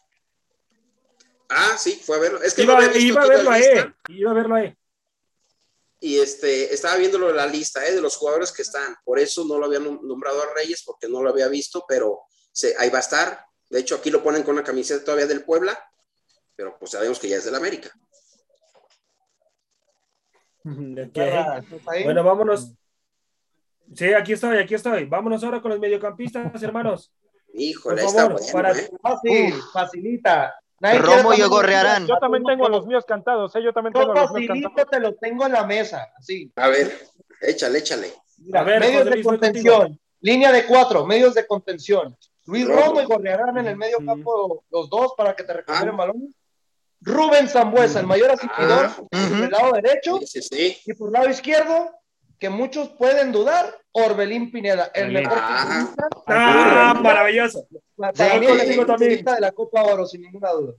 [1.49, 2.43] Ah, sí, fue a verlo.
[2.43, 3.95] Es que Iba, a verlo a él.
[4.09, 4.77] Iba a verlo a él.
[6.05, 8.97] Y este, estaba viéndolo en la lista eh, de los jugadores que están.
[9.05, 12.23] Por eso no lo había nom- nombrado a Reyes, porque no lo había visto, pero
[12.51, 13.45] se- ahí va a estar.
[13.71, 15.79] De hecho, aquí lo ponen con una camiseta todavía del Puebla,
[16.57, 17.91] pero pues sabemos que ya es del América.
[20.65, 21.13] Ok.
[21.13, 22.05] Guerra, ¿estás ahí?
[22.05, 22.73] Bueno, vámonos.
[23.95, 25.07] Sí, aquí estoy, aquí estoy.
[25.07, 27.13] Vámonos ahora con los mediocampistas, hermanos.
[27.55, 28.91] Híjole, Por está favor, bueno, para- ¿eh?
[29.03, 30.55] Fácil, facilita.
[30.83, 32.07] Nadie Romo y Gorrearán.
[32.09, 33.63] Yo también tengo los míos cantados, ¿eh?
[33.63, 34.91] Yo también tengo los míos facilito cantados.
[34.91, 36.53] te lo tengo en la mesa, así.
[36.57, 36.93] A ver,
[37.41, 38.13] échale, échale.
[38.39, 42.17] Mira, A ver, medios de contención, línea de cuatro, medios de contención.
[42.47, 42.81] Luis Romo.
[42.83, 45.97] Romo y Gorrearán en el medio campo, los dos para que te recuperen Ah.
[45.97, 46.35] balones.
[47.01, 48.97] Rubén Zambuesa, el mayor asistidor, Ah.
[49.11, 50.19] por el lado derecho.
[50.19, 50.79] Sí, sí, sí.
[50.87, 51.91] Y por lado izquierdo,
[52.43, 55.87] que muchos pueden dudar, Orbelín Pineda, el mejor Ah.
[55.87, 57.69] futbolista, ¡Ah, maravilloso!
[57.97, 58.67] para mí el sí.
[58.71, 60.73] mejor futbolista de la Copa Oro, sin ninguna duda.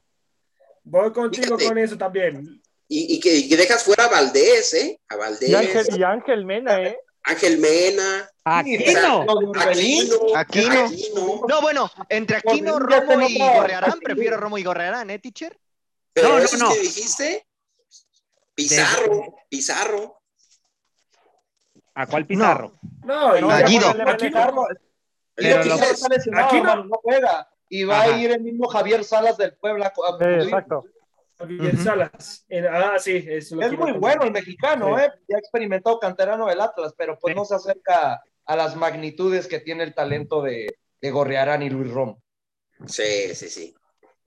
[0.84, 1.66] Voy contigo Fíjate.
[1.66, 2.62] con eso también.
[2.90, 5.00] Y, y que, y que dejas fuera a Valdés, ¿eh?
[5.08, 6.98] A Valdés, Y Ángel, y Ángel Mena, ¿eh?
[7.24, 9.22] Ángel Mena, Aquino.
[9.26, 10.84] Orbelín, Aquino.
[10.86, 11.42] Aquino.
[11.48, 15.58] No, bueno, entre Aquino, Romo y Gorrearán, prefiero Romo y Gorrearán, ¿eh, teacher?
[16.12, 16.74] Pero No, no, no.
[16.74, 17.48] que dijiste,
[18.54, 20.20] Pizarro, Pizarro.
[21.96, 22.74] ¿A cuál Pizarro?
[23.04, 23.90] No, No, A Guido.
[24.08, 24.30] Aquí,
[26.62, 27.48] no- juega.
[27.70, 28.16] Y va Ajá.
[28.16, 29.92] a ir el mismo Javier Salas del Puebla.
[30.20, 30.84] Sí, exacto.
[31.38, 32.46] Javier Salas.
[32.72, 35.04] Ah, sí, es, lo Es que muy bueno el mexicano, Sí.
[35.04, 35.12] ¿eh?
[35.28, 37.40] Ya ha experimentado canterano del Atlas, pero pues Sí.
[37.40, 41.92] no se acerca a las magnitudes que tiene el talento de, de Gorrearán y Luis
[41.92, 42.22] Romo.
[42.86, 43.76] Sí, sí, sí.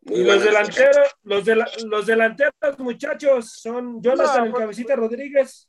[0.02, 4.96] Muy Y los delanteros, los, de los delanteros, muchachos, son Jonathan No, el pues- Cabecita
[4.96, 5.68] Rodríguez,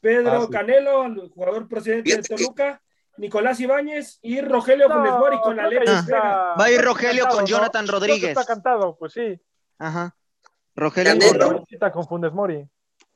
[0.00, 0.52] Pedro Ah, sí.
[0.52, 2.80] Canelo, el jugador procedente de que- Toluca,
[3.16, 6.54] Nicolás Ibáñez y Rogelio Funes Mori con la está- Vega.
[6.58, 7.46] Va a ir Rogelio está con cantado, ¿no?
[7.46, 8.30] Jonathan que Rodríguez.
[8.30, 9.40] Está cantado, pues sí.
[9.78, 10.14] Ajá.
[10.76, 11.64] Rogelio Canelo.
[11.92, 12.64] con- Funes Mori.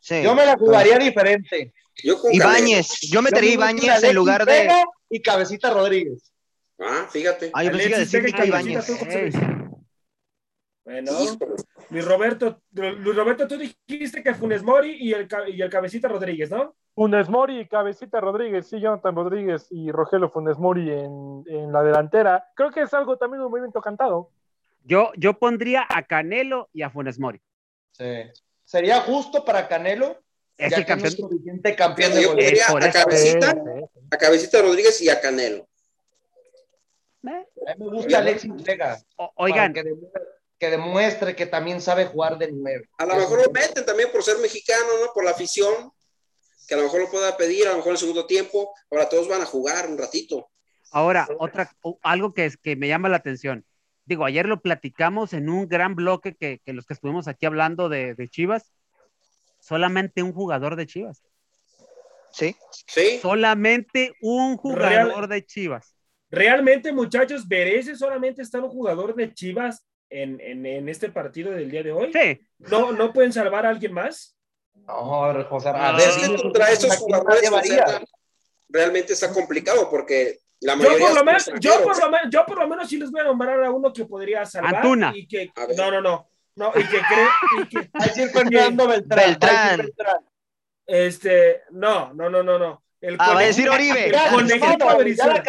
[0.00, 0.22] Sí.
[0.22, 1.72] Yo me la jugaría diferente.
[2.02, 2.98] Yo con Ibáñez.
[3.02, 4.68] Yo metería Ibáñez en lugar de.
[5.08, 6.32] Y Cabecita Rodríguez.
[6.80, 7.50] Ah, fíjate.
[7.54, 8.86] Ah, yo pensé que decir Ibáñez.
[8.86, 9.34] ¿tú cómo se ves?
[9.36, 9.40] Ey.
[10.84, 11.12] Bueno.
[11.90, 16.50] Luis Roberto, Luis Roberto, tú dijiste que Funes Mori y el, y el Cabecita Rodríguez,
[16.50, 16.74] ¿no?
[16.94, 22.50] Funes Mori, Cabecita Rodríguez, sí, Jonathan Rodríguez y Rogelio Funes Mori en, en la delantera.
[22.54, 24.30] Creo que es algo también un movimiento cantado.
[24.84, 27.40] Yo, yo pondría a Canelo y a Funes Mori.
[27.92, 28.22] Sí.
[28.64, 30.16] Sería justo para Canelo,
[30.56, 31.28] Es ya el campeón.
[31.30, 32.90] vigente campeón de Yo pondría a.
[32.92, 33.54] Cabecita,
[34.10, 35.66] a Cabecita Rodríguez y a Canelo.
[37.24, 38.98] Eh, A mí me gusta Alexis Vega.
[39.36, 39.72] Oigan,
[40.62, 42.88] Que demuestre, que también sabe jugar de nueve.
[42.96, 45.12] A lo mejor lo meten también por ser mexicano, ¿no?
[45.12, 45.90] Por la afición,
[46.68, 48.72] que a lo mejor lo pueda pedir, a lo mejor en el segundo tiempo.
[48.88, 50.52] Ahora todos van a jugar un ratito.
[50.92, 51.68] ahora, otra,
[52.02, 53.66] algo que, es, que me llama la atención.
[54.04, 57.88] Digo, ayer lo platicamos en un gran bloque que, que los que estuvimos aquí hablando
[57.88, 58.72] de, de Chivas.
[59.58, 61.24] Solamente un jugador de Chivas.
[62.30, 62.54] Sí.
[62.86, 65.96] Sí, Solamente un jugador Real- de Chivas.
[66.30, 71.70] Realmente, muchachos, ¿merece solamente estar un jugador de Chivas en, en, en este partido del
[71.70, 72.12] día de hoy?
[72.12, 74.36] Sí, ¿No, ¿No pueden salvar a alguien más?
[74.74, 77.50] No, José Ah, es que contra Aquí jugadores.
[77.50, 77.82] José,
[78.68, 82.46] realmente está complicado porque la Yo mayoría por, lo menos, yo, por lo menos, yo
[82.46, 84.76] por lo menos sí les voy a nombrar a uno que podría salvar.
[84.76, 85.12] Antuna.
[85.14, 86.28] Y que, no, no, no.
[86.54, 87.28] No, y que cree,
[87.62, 89.24] y que, Ahí sí Fernando Beltrán.
[89.26, 89.78] Beltrán.
[89.78, 90.16] Beltrán.
[90.86, 92.82] este, no, no, no, no, no.
[93.02, 94.06] El Ah, va a decir Oribe.
[94.06, 95.42] El conejito la Brizuela.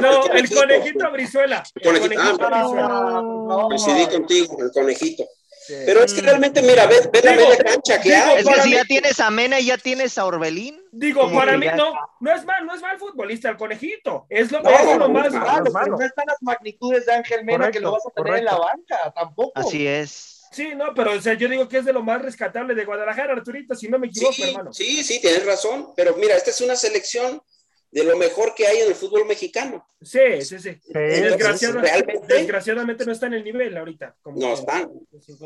[0.00, 1.62] No, el conejito Brizuela.
[1.74, 3.66] El Conejito, ah, Brizuela.
[3.68, 5.24] Coincidí contigo, el conejito.
[5.66, 5.72] Sí.
[5.86, 8.36] Pero es que realmente, mira, ve, ve la Digo, media cancha que digo, hay.
[8.40, 10.78] Es que si mí- ya tienes a Mena y ya tienes a Orbelín.
[10.92, 14.26] Digo, para mí no, no es mal, no es mal futbolista el conejito.
[14.28, 17.46] Es lo, No, es lo no, más no, malo, no están las magnitudes de Ángel
[17.46, 19.52] Mena que lo vas a tener en la banca, tampoco.
[19.54, 20.33] Así es.
[20.54, 23.32] Sí, no, pero o sea, yo digo que es de lo más rescatable de Guadalajara,
[23.32, 24.72] Arturito, si no me equivoco, Sí, hermano.
[24.72, 25.88] sí, sí, tienes razón.
[25.96, 27.42] Pero mira, esta es una selección
[27.90, 29.86] de lo mejor que hay en el fútbol mexicano.
[30.02, 30.68] Sí, sí, sí.
[30.88, 34.16] Entonces, Desgraciada- realmente Desgraciadamente no está en el nivel ahorita.
[34.22, 34.90] como no están.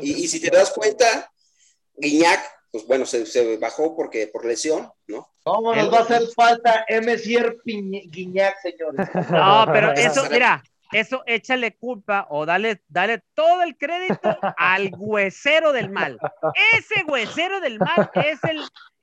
[0.01, 1.31] Y, y si te das cuenta,
[1.95, 2.39] Guiñac,
[2.71, 5.27] pues bueno, se, se bajó porque por lesión, ¿no?
[5.43, 9.07] ¿Cómo nos va a hacer falta Piñ- Guiñac, señores?
[9.31, 15.71] No, pero eso, mira, eso échale culpa o dale, dale todo el crédito al huesero
[15.71, 16.17] del mal.
[16.73, 18.61] Ese huesero del mal es el,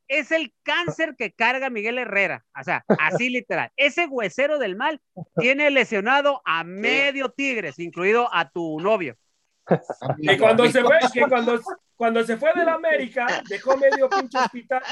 [0.08, 2.44] es el cáncer que carga Miguel Herrera.
[2.58, 3.70] O sea, así literal.
[3.76, 5.00] Ese huesero del mal
[5.36, 9.16] tiene lesionado a medio Tigres, incluido a tu novio.
[10.22, 11.60] Que cuando se fue, que cuando,
[11.96, 14.82] cuando se fue del América, dejó medio pinche hospital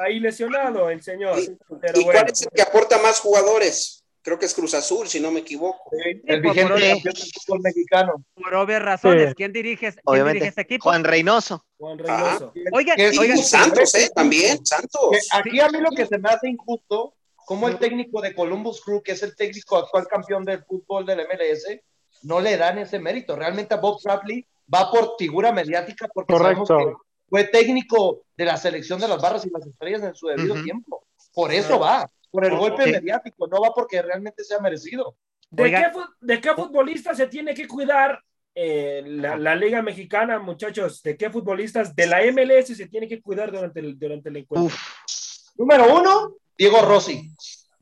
[0.00, 1.38] ahí lesionado el señor.
[1.80, 2.20] Pero ¿Y bueno.
[2.20, 4.01] cuál es el que aporta más jugadores?
[4.22, 5.90] Creo que es Cruz Azul, si no me equivoco.
[6.24, 8.24] El vigente campeón del fútbol mexicano.
[8.34, 9.30] Por obvias razones.
[9.30, 9.34] Sí.
[9.34, 10.34] ¿Quién dirige, quién Obviamente.
[10.34, 10.84] dirige este equipo?
[10.84, 11.64] Juan Reynoso.
[11.76, 12.52] Juan Reynoso.
[12.72, 14.10] Oigan, oigan, Santos, ¿eh?
[14.14, 15.10] También, Santos.
[15.10, 18.80] Que Aquí a mí lo que se me hace injusto, como el técnico de Columbus
[18.80, 21.80] Crew, que es el técnico actual campeón del fútbol del MLS,
[22.22, 23.34] no le dan ese mérito.
[23.34, 26.92] Realmente a Bob Bradley va por figura mediática porque sabemos que
[27.28, 31.04] fue técnico de la selección de las barras y las estrellas en su debido tiempo.
[31.34, 32.90] Por eso va, por el golpe Sí.
[32.92, 35.14] mediático, no va porque realmente sea merecido.
[35.50, 35.86] ¿De qué,
[36.20, 38.20] ¿De qué futbolista se tiene que cuidar
[38.54, 41.02] eh, la, la Liga Mexicana, muchachos?
[41.02, 44.66] ¿De qué futbolistas de la MLS se tiene que cuidar durante el, durante el encuentro?
[44.66, 47.30] Uf, Número uno, Diego Rossi.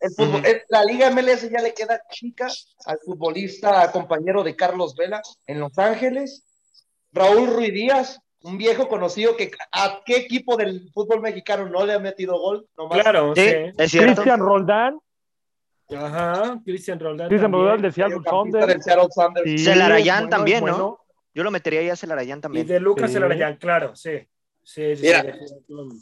[0.01, 0.47] El fútbol- Ujú.
[0.49, 2.49] el- la Liga MLS ya le queda chica
[2.87, 6.45] al futbolista compañero de Carlos Vela en Los Ángeles.
[7.13, 11.93] Raúl Ruiz Díaz, un viejo conocido que a qué equipo del fútbol mexicano no le
[11.95, 12.67] ha metido gol.
[12.77, 13.01] Nomás.
[13.03, 13.43] Claro, sí,
[13.77, 13.91] es.
[13.93, 14.99] Cristian Roldán,
[15.95, 17.29] Ajá, Cristian Roldán.
[17.29, 17.53] Cristian.
[17.53, 18.67] Roldán Seattle Sounders.
[18.67, 19.51] del Seattle Sounders.
[19.51, 20.73] Sí, Celarayán bueno, también, ¿no?
[20.73, 21.01] bueno.
[21.35, 22.67] Yo lo metería ahí a Celarayán Y también.
[22.67, 23.17] de Lucas Sí.
[23.17, 24.19] Elarayán, claro, sí.
[24.63, 25.25] Sí, sí, Mira.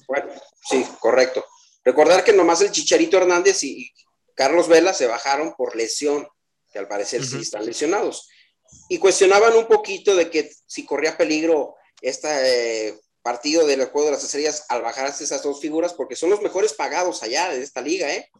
[0.06, 0.26] Bueno,
[0.62, 1.44] sí, correcto.
[1.84, 3.90] Recordar que nomás el Chicharito Hernández y y
[4.34, 6.26] Carlos Vela se bajaron por lesión,
[6.72, 8.28] que al parecer sí están lesionados.
[8.88, 14.12] Y cuestionaban un poquito de que si corría peligro este eh, partido del Juego de
[14.12, 17.80] las Estrellas al bajarse esas dos figuras, porque son los mejores pagados allá de esta
[17.80, 18.30] liga, ¿eh?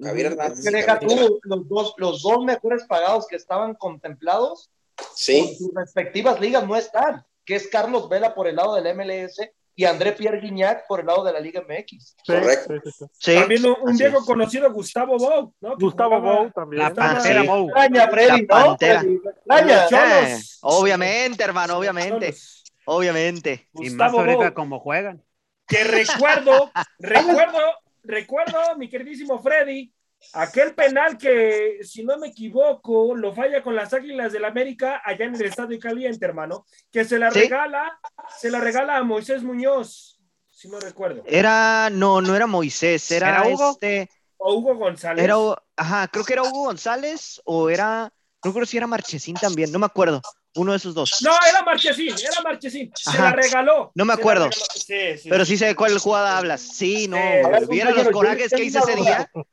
[0.00, 0.64] Javier Hernández.
[0.64, 5.72] Que deja tú, los, dos, los dos mejores pagados que estaban contemplados con Sí, sus
[5.74, 9.40] respectivas ligas no están, que es Carlos Vela por el lado del MLS
[9.78, 11.88] y André Pierre Guignac por el lado de la Liga MX.
[11.88, 12.74] Sí, Correcto.
[13.12, 14.24] sí, También un, viejo es.
[14.24, 15.76] conocido, Gustavo Bou, ¿no?
[15.76, 16.82] Gustavo Bou también.
[16.82, 17.42] La Pantera.
[17.42, 17.66] Bou.
[17.68, 18.46] Extraña, Freddy, La ¿no?
[18.46, 19.04] Pantera.
[19.04, 20.32] Extraña.
[20.32, 22.32] Eh, obviamente, hermano, obviamente.
[22.32, 22.55] Cholos.
[22.86, 23.68] Obviamente.
[23.74, 25.22] Y más Gustavo ahorita como juegan.
[25.66, 27.58] que recuerdo, recuerdo,
[28.04, 29.92] recuerdo, mi queridísimo Freddy,
[30.32, 35.24] aquel penal que, si no me equivoco, lo falla con las Águilas del América allá
[35.26, 37.40] en el Estadio Caliente, hermano, que se la Sí.
[37.40, 37.98] regala,
[38.38, 43.28] se la regala a Moisés Muñoz, si no recuerdo, Era, no, no era Moisés, era,
[43.28, 43.70] ¿Era Hugo?
[43.72, 45.22] este, o Hugo González.
[45.24, 45.36] era,
[45.76, 48.12] ajá, creo que era Hugo González o era,
[48.44, 50.22] no creo si era Marchesín también, no me acuerdo,
[50.56, 51.22] uno de esos dos.
[51.22, 53.92] No, era Marchesín, era Marchesín, se la regaló.
[53.94, 54.44] No me acuerdo.
[54.50, 54.64] regaló.
[54.74, 55.56] Sí, sí, Pero sí.
[55.56, 56.60] sé de cuál jugada hablas.
[56.60, 59.28] Sí, no, ver, viera los corajes que hice ese duda.
[59.34, 59.44] día.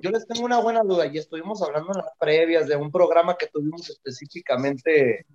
[0.00, 3.36] Yo les tengo una buena duda y estuvimos hablando en las previas de un programa
[3.36, 5.26] que tuvimos específicamente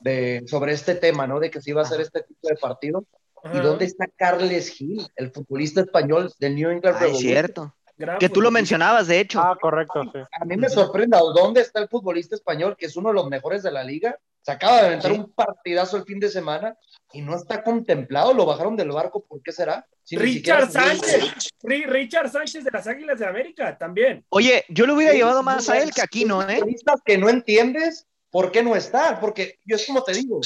[0.00, 1.38] de, sobre este tema, ¿no?
[1.40, 3.04] De que se iba a hacer este tipo de partido.
[3.42, 3.58] Ajá.
[3.58, 7.30] ¿Y dónde está Carles Gil, el futbolista español del New England Ah, es Revolution?
[7.30, 7.74] cierto.
[7.96, 9.40] Gran Que tú lo mencionabas, de hecho.
[9.40, 10.18] Ah, correcto, sí.
[10.40, 13.62] A mí me sorprende, ¿dónde está el futbolista español, que es uno de los mejores
[13.62, 14.18] de la liga?
[14.44, 15.18] Se acaba de aventar Sí.
[15.18, 16.76] un partidazo el fin de semana
[17.12, 19.86] y no está contemplado, lo bajaron del barco, ¿por qué será?
[20.02, 24.22] Si Richard Sánchez, Ri- Richard Sánchez de las Águilas de América, también.
[24.28, 26.46] Oye, yo lo hubiera Sí, llevado más a él que aquí, ¿no?
[26.46, 26.60] ¿Eh?
[27.06, 30.40] que no entiendes por qué no está, porque yo es como te digo,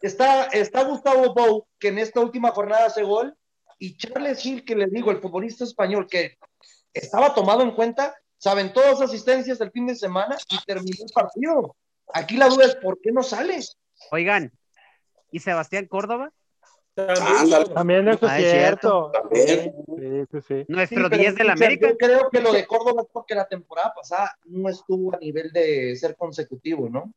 [0.00, 3.36] está, está Gustavo Bou, que en esta última jornada hace gol,
[3.78, 6.38] y Charles Gil, que les digo, el futbolista español que
[6.94, 11.76] estaba tomado en cuenta, saben todas asistencias del fin de semana y terminó el partido.
[12.12, 13.60] Aquí la duda es por qué no sale.
[14.10, 14.52] Oigan,
[15.30, 16.32] ¿y Sebastián Córdoba?
[16.94, 17.74] También.
[17.74, 19.10] También eso Ah, es cierto.
[19.12, 19.74] También.
[19.86, 20.64] Sí, sí, sí.
[20.68, 21.88] Nuestro Sí, pero 10 de la América.
[21.90, 25.52] Yo creo que lo de Córdoba es porque la temporada pasada no estuvo a nivel
[25.52, 27.12] de ser consecutivo, ¿no?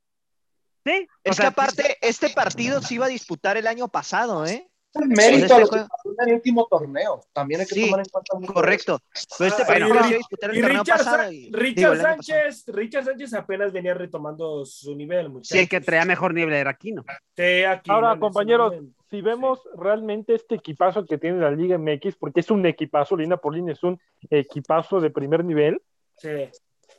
[0.85, 1.07] Sí.
[1.09, 4.68] o Es que aparte, este partido se iba a disputar el año pasado, ¿eh?
[4.95, 5.87] El mérito este a juego-
[6.19, 7.21] en el último torneo.
[7.31, 8.99] También hay que Sí, tomar en cuenta Correcto.
[9.37, 11.31] Pero este Ah, partido bueno, disputar el Y torneo Richard, pasado.
[11.31, 11.97] Y- Richard.
[12.01, 15.49] Sánchez, Richard Sánchez apenas venía retomando su nivel, muchachos.
[15.49, 17.05] Sí, el que traía mejor nivel era Aquino.
[17.37, 18.73] Sí, Ahora, compañeros,
[19.11, 23.37] si vemos realmente este equipazo que tiene la Liga MX, porque es un equipazo, Lina
[23.37, 23.99] Polín es un
[24.29, 25.81] equipazo de primer nivel.
[26.17, 26.49] Sí.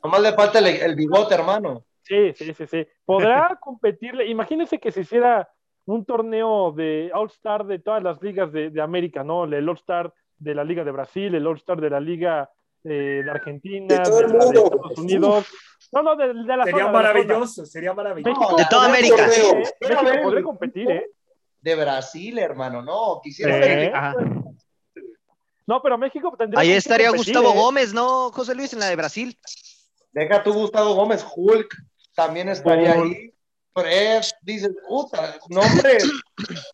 [0.03, 1.85] Nomás le falta el, el bigote, hermano.
[2.03, 2.87] Sí, sí, sí, sí.
[3.05, 4.27] Podrá competirle.
[4.27, 5.49] Imagínense que se hiciera
[5.87, 9.45] un torneo de All-Star de todas las ligas de, de América, ¿no?
[9.45, 12.51] El All-Star de la Liga de Brasil, el All-Star de la Liga
[12.85, 14.65] eh, de Argentina, De todo el de mundo.
[14.65, 15.47] Estados Unidos.
[15.93, 16.93] No, no, de, de la zona, Sería de la zona.
[16.93, 18.39] maravilloso, sería maravilloso.
[18.41, 19.27] México, De toda América.
[19.27, 21.07] eh, México podría competir, ¿eh?
[21.61, 23.21] De Brasil, hermano, no.
[23.23, 24.15] Quisiera Ajá.
[25.67, 27.59] No, pero México tendría Ahí estaría competir, Gustavo ¿eh?
[27.63, 29.39] Gómez, ¿no, José Luis, en la de Brasil?
[30.13, 31.75] Deja tú, Gustavo Gómez, Hulk
[32.15, 33.17] también estaría Hulk.
[33.17, 33.33] ahí.
[33.75, 35.99] Fred, dices, puta, nombre.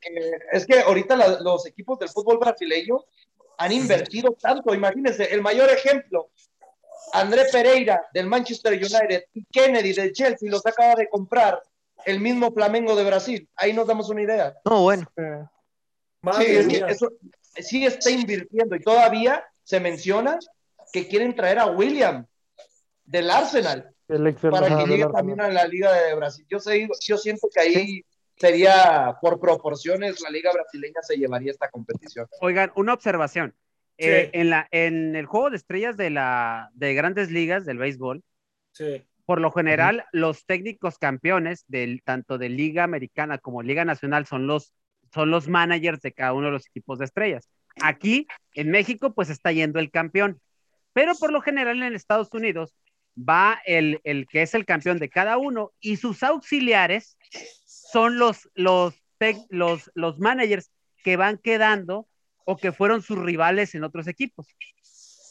[0.01, 3.05] que- es que ahorita la- los equipos del fútbol brasileño
[3.59, 4.75] han invertido tanto.
[4.75, 6.31] Imagínense, el mayor ejemplo,
[7.13, 11.63] André Pereira del Manchester United y Kennedy del Chelsea los acaba de comprar
[12.05, 13.49] el mismo Flamengo de Brasil.
[13.57, 14.55] Ahí nos damos una idea.
[14.65, 15.07] No, bueno.
[15.17, 16.87] Eh, Sí, Madre es que mía.
[16.89, 17.13] eso
[17.61, 20.39] sí está invirtiendo y todavía se menciona
[20.93, 22.27] que quieren traer a William
[23.05, 26.47] del Arsenal para que llegue también a la Liga de Brasil.
[26.49, 28.05] Yo, sé, yo siento que ahí
[28.37, 32.27] sería, por proporciones, la Liga Brasileña se llevaría esta competición.
[32.41, 33.55] Oigan, una observación.
[33.99, 34.09] Sí.
[34.09, 38.23] Eh, en, la, en el juego de estrellas de, la, de grandes ligas del béisbol,
[38.73, 39.07] Sí.
[39.25, 44.47] por lo general, los técnicos campeones del, tanto de Liga Americana como Liga Nacional son
[44.47, 44.75] los,
[45.15, 47.49] son los managers de cada uno de los equipos de estrellas.
[47.83, 50.41] Aquí, en México, pues está yendo el campeón.
[50.93, 52.75] Pero por lo general en Estados Unidos
[53.17, 57.17] va el, el que es el campeón de cada uno y sus auxiliares
[57.65, 58.95] son los, los,
[59.49, 60.71] los, los managers
[61.03, 62.09] que van quedando
[62.45, 64.47] o que fueron sus rivales en otros equipos.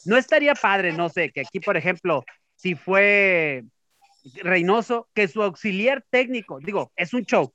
[0.04, 2.24] No estaría padre, no sé, que aquí, por ejemplo,
[2.56, 3.64] si fue
[4.42, 7.52] Reynoso, que su auxiliar técnico, digo, es un show,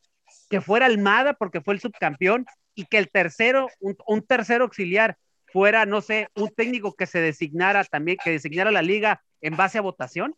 [0.50, 5.18] que fuera Almada porque fue el subcampeón y que el tercero, un, un tercer auxiliar
[5.48, 9.78] fuera, no sé, un técnico que se designara también, que designara la liga en base
[9.78, 10.36] a votación.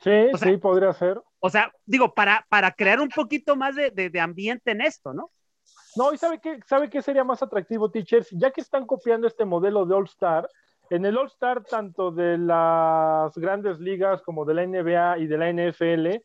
[0.00, 1.20] Sí, O sea- sí, podría ser.
[1.40, 5.12] O sea, digo, para, para crear un poquito más de, de- de ambiente en esto,
[5.12, 5.30] ¿no?
[5.96, 9.44] No, y sabe qué, sabe qué sería más atractivo, teachers, ya que están copiando este
[9.44, 10.48] modelo de All Star,
[10.90, 15.38] en el All Star tanto de las grandes ligas como de la NBA y de
[15.38, 16.22] la NFL,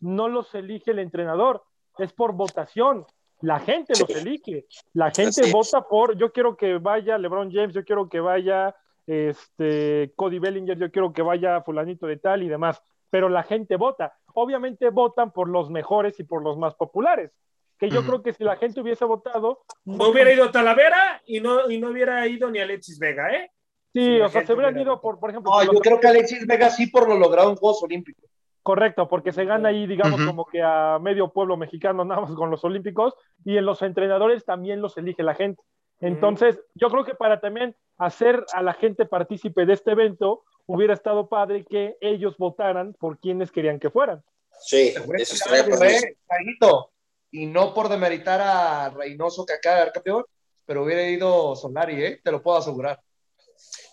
[0.00, 1.62] no los elige el entrenador,
[1.98, 3.06] es por votación.
[3.40, 4.66] La gente los elige.
[4.92, 8.74] La gente Así vota por, yo quiero que vaya LeBron James, yo quiero que vaya
[9.06, 13.76] este Cody Bellinger, yo quiero que vaya fulanito de tal y demás, pero la gente
[13.76, 14.14] vota.
[14.34, 17.32] Obviamente votan por los mejores y por los más populares.
[17.78, 21.68] Que yo creo que si la gente hubiese votado, No hubiera ido Talavera y no,
[21.70, 23.50] y no hubiera ido ni Alexis Vega, ¿eh?
[23.92, 26.00] Sí, o sea, se hubieran hubiera- ido por, por ejemplo, No, por yo los- creo
[26.00, 28.24] que Alexis Vega sí por lo logrado en Juegos Olímpicos.
[28.62, 32.50] correcto, porque se gana ahí, digamos, como que a medio pueblo mexicano, nada más con
[32.50, 33.14] los olímpicos,
[33.44, 35.62] y en los entrenadores también los elige la gente.
[36.00, 40.94] Entonces, yo creo que para también hacer a la gente partícipe de este evento, hubiera
[40.94, 44.22] estado padre que ellos votaran por quienes querían que fueran.
[44.60, 46.10] Sí, eso estaría padrísimo.
[46.10, 46.16] eh,
[47.30, 50.24] Y no por demeritar a Reynoso que acaba de dar campeón,
[50.64, 52.20] pero hubiera ido Solari, ¿eh?
[52.22, 53.00] Te lo puedo asegurar.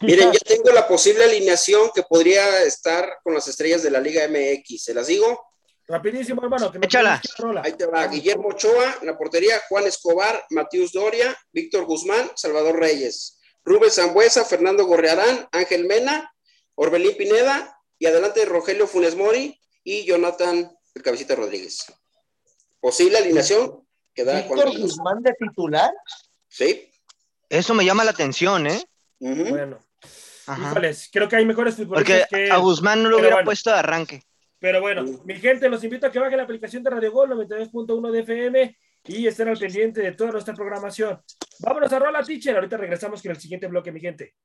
[0.02, 4.28] Miren, ya tengo la posible alineación que podría estar con las estrellas de la Liga
[4.28, 4.84] MX.
[4.84, 5.40] ¿Se las digo?
[5.92, 6.72] Rapidísimo, hermano.
[6.72, 7.22] Que me Échala.
[7.38, 7.62] rola.
[7.66, 8.08] Ahí te va.
[8.08, 14.46] Guillermo Ochoa en la portería, Juan Escobar, Matius Doria, Víctor Guzmán, Salvador Reyes, Rubén Zambuesa,
[14.46, 16.34] Fernando Gorrearán, Ángel Mena,
[16.76, 21.86] Orbelín Pineda y adelante Rogelio Funes Mori y Jonathan el Cabecita Rodríguez.
[22.80, 24.78] Posible alineación que da Víctor.
[24.78, 25.92] Guzmán de titular.
[26.48, 26.90] Sí.
[27.50, 28.82] Eso me llama la atención, ¿eh?
[29.20, 29.78] Bueno,
[30.48, 30.70] Ajá.
[30.72, 33.46] híjoles, creo que hay mejores Porque futbolistas que a Guzmán no lo Pero hubiera bueno.
[33.46, 34.24] puesto de arranque.
[34.62, 38.12] Pero bueno, mi gente, los invito a que bajen la aplicación de Radio Gol 92.1
[38.12, 41.20] de FM y estén al pendiente de toda nuestra programación.
[41.62, 42.56] Vámonos a Rola Teacher.
[42.56, 44.36] Ahorita regresamos con el siguiente bloque, mi gente.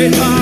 [0.00, 0.39] say hi.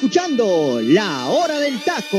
[0.00, 2.18] Escuchando La Hora del Taco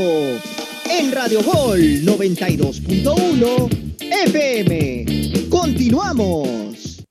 [0.90, 5.48] en Radio Gol 92.1 FM.
[5.48, 7.06] Continuamos.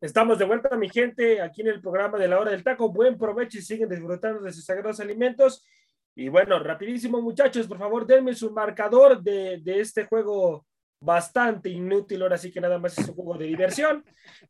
[0.00, 2.92] Estamos de vuelta, mi gente, aquí en el programa de la hora del taco.
[2.92, 5.66] Buen provecho y siguen disfrutando de sus sagrados alimentos.
[6.14, 10.64] Y bueno, rapidísimo, muchachos, por favor, denme su marcador de, de este juego
[11.00, 12.22] bastante inútil.
[12.22, 14.04] Ahora sí que nada más es un juego de diversión.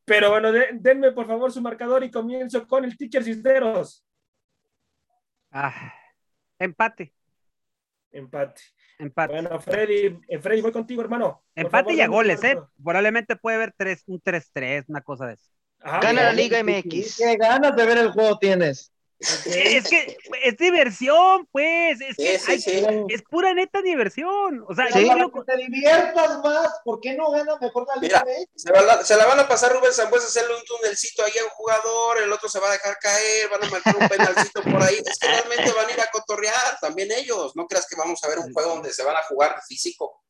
[0.05, 4.05] Pero bueno, de- denme por favor su marcador y comienzo con el Teacher Cisneros.
[5.57, 5.95] Ah,
[6.59, 7.15] empate,
[8.11, 8.63] Empate.
[8.99, 9.33] empate.
[9.33, 11.45] Bueno, Freddy, eh, Freddy, voy contigo, hermano.
[11.55, 12.59] Empate favor, y a goles, ¿eh?
[12.83, 15.51] Probablemente puede haber tres, un 3-3, una cosa de eso.
[15.81, 16.33] Ajá, Gana la.
[16.33, 17.17] Liga MX.
[17.19, 18.93] Qué ganas de ver el juego tienes.
[19.21, 22.01] Es que es diversión, pues.
[22.01, 23.15] Es, que Sí, sí, hay- sí.
[23.15, 24.65] es pura neta diversión.
[24.69, 28.25] O sea, yo Para que te diviertas más, ¿por qué no gana mejor la Liga
[28.27, 28.39] Mira.
[28.41, 28.63] MX?
[28.63, 31.45] Se, va la, se la van a pasar Rubén Sambuesa, hacerle un tunelcito ahí a
[31.45, 34.83] un jugador, el otro se va a dejar caer, van a marcar un penalcito por
[34.83, 34.97] ahí.
[35.05, 37.55] Es que realmente van a ir a cotorrear también ellos.
[37.57, 40.24] No creas que vamos a ver un juego donde se van a jugar físico.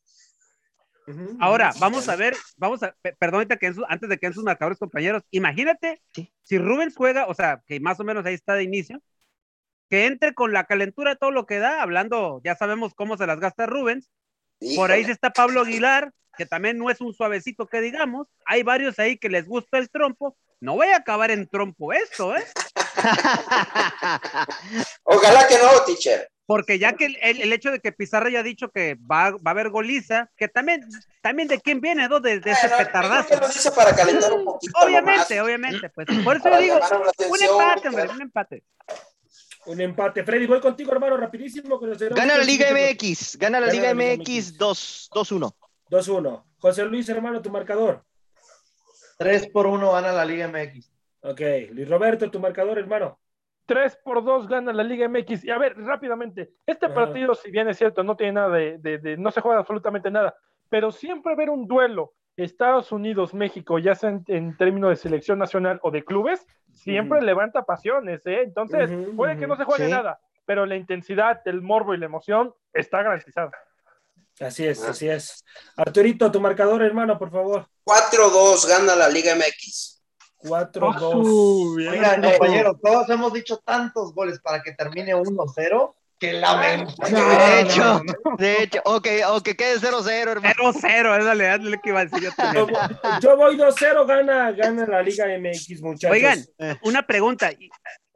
[1.39, 4.27] Ahora vamos a ver, vamos a, pe- perdón, ahorita que en su- antes de que
[4.27, 6.33] en sus marcadores compañeros, imagínate Sí.
[6.43, 9.03] si Rubens juega, o sea, que más o menos ahí está de inicio,
[9.91, 13.27] que entre con la calentura de todo lo que da, hablando, ya sabemos cómo se
[13.27, 14.09] las gasta Rubens,
[14.77, 18.99] por ahí está Pablo Aguilar, que también no es un suavecito que digamos, hay varios
[18.99, 22.45] ahí que les gusta el trompo, no voy a acabar en trompo esto, ¿eh?
[25.05, 26.29] Ojalá que no, teacher.
[26.47, 29.39] Porque ya que el, el- hecho de que Pizarra ya ha dicho que va, va
[29.47, 30.85] a haber goliza, que también,
[31.23, 32.21] también de quién viene, ¿no?
[32.21, 33.29] De, de ese petardazo.
[33.31, 34.73] que lo dice para calentar un poquito.
[34.85, 36.75] Obviamente, nomás, obviamente, pues por eso yo digo,
[37.31, 38.65] un empate, hombre, un empate.
[39.67, 40.23] Un empate.
[40.25, 41.79] Freddy, voy contigo, hermano, rapidísimo.
[41.79, 43.39] Gana la Liga MX.
[43.39, 45.55] Gana la Liga MX 2 2-1.
[45.89, 46.45] 2-1.
[46.59, 48.05] José Luis, hermano, tu marcador.
[49.17, 50.91] 3 por 1 gana la Liga MX.
[51.23, 51.41] Ok.
[51.71, 53.19] Luis Roberto, tu marcador, hermano.
[53.67, 55.45] 3 por 2 gana la Liga MX.
[55.45, 56.95] Y a ver, rápidamente, este Ajá.
[56.95, 60.11] partido, si bien es cierto, no tiene nada de, de- de- no se juega absolutamente
[60.11, 60.35] nada,
[60.69, 65.79] pero siempre ver un duelo Estados Unidos-México, ya sea en, en términos de selección nacional
[65.83, 68.43] o de clubes, siempre levanta pasiones, ¿eh?
[68.43, 69.91] Entonces, puede que no se juegue Sí.
[69.93, 73.53] nada, pero la intensidad, el morbo y la emoción está garantizada.
[74.41, 75.45] Así es, así es.
[75.77, 77.69] Arturito, tu marcador, hermano, por favor.
[77.85, 80.04] 4-2 gana la Liga MX.
[80.45, 81.77] 4-2.
[81.77, 81.89] bien.
[81.93, 85.95] Oigan, compañeros, todos hemos dicho tantos goles para que termine 1-0.
[86.19, 86.95] Que lamento.
[87.09, 88.01] De hecho,
[88.39, 90.73] de hecho, ok, o que quede 0-0, hermano.
[90.73, 92.67] 0-0, es la lo que iba a decir yo Yo, también.
[93.21, 96.13] yo voy 2-0, gana, gana la Liga MX, muchachos.
[96.13, 96.39] Oigan,
[96.83, 97.51] una pregunta.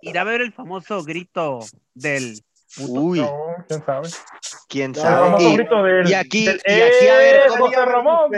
[0.00, 1.58] ¿Irá a ver el famoso grito
[1.92, 2.40] del
[2.86, 3.32] Uy, No,
[3.66, 4.08] quién sabe.
[4.68, 5.16] quién No, sabe.
[5.26, 8.30] famoso Y- grito del- y aquí- del, y aquí, a ver, ¡Eh, ¿cómo- José Ramón!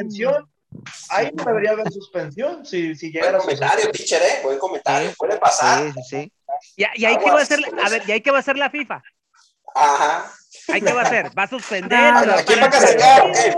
[1.11, 4.41] Ahí no debería haber suspensión si, si Buen llegara a comentario, teacher, ¿eh?
[4.43, 5.12] Buen comentario.
[5.18, 5.85] Puede pasar.
[5.85, 6.33] Sí, sí, sí.
[6.76, 7.61] ¿Y, y ahí qué va a hacer?
[7.85, 9.03] A ver, ¿y ahí qué va a hacer la FIFA?
[9.74, 10.33] Ajá.
[10.68, 11.39] ¿Ahí qué va a hacer?
[11.39, 11.99] ¿Va a suspender?
[11.99, 13.55] Nada, ¿a quién va a castigar, o qué?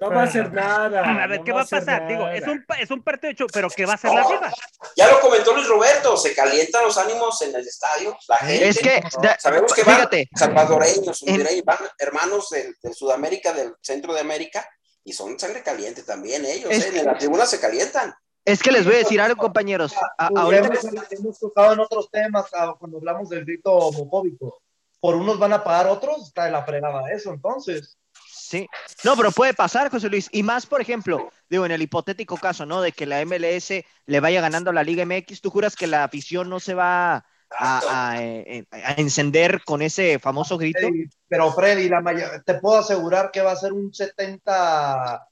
[0.00, 1.22] No va a hacer nada.
[1.22, 2.08] A ver, no ¿qué va a pasar?
[2.08, 2.52] Digo, es nada.
[2.54, 4.30] un, es un partido hecho, pero ¿qué va a hacer la No.
[4.30, 4.52] FIFA?
[4.96, 8.16] Ya lo comentó Luis Roberto, se calientan los ánimos en el estadio.
[8.26, 8.68] La gente.
[8.68, 13.52] Es que, da- Sabemos que van fíjate, salvadoreños, En- hondureños, van hermanos de, de Sudamérica,
[13.52, 14.68] del centro de América,
[15.04, 16.70] y son sangre caliente también ellos.
[16.70, 16.98] Es- ¿eh?
[17.00, 18.14] En la tribuna se calientan.
[18.44, 19.94] es que les voy a decir algo, compañeros.
[20.18, 22.46] A- ahorita hemos, hemos tocado en otros temas
[22.78, 24.62] cuando hablamos del grito homofóbico.
[25.00, 27.96] Por unos van a pagar otros, está de la fregada eso, entonces.
[28.26, 28.68] Sí.
[29.04, 30.28] No, pero puede pasar, José Luis.
[30.30, 32.82] Y más, por ejemplo, digo, en el hipotético caso, ¿no?
[32.82, 36.04] De que la MLS le vaya ganando a la Liga MX, ¿tú juras que la
[36.04, 37.24] afición no se va
[37.58, 40.88] a, a, eh, a encender con ese famoso grito?
[41.28, 45.26] Pero Freddy, la mayor- te puedo asegurar que va a ser un 70,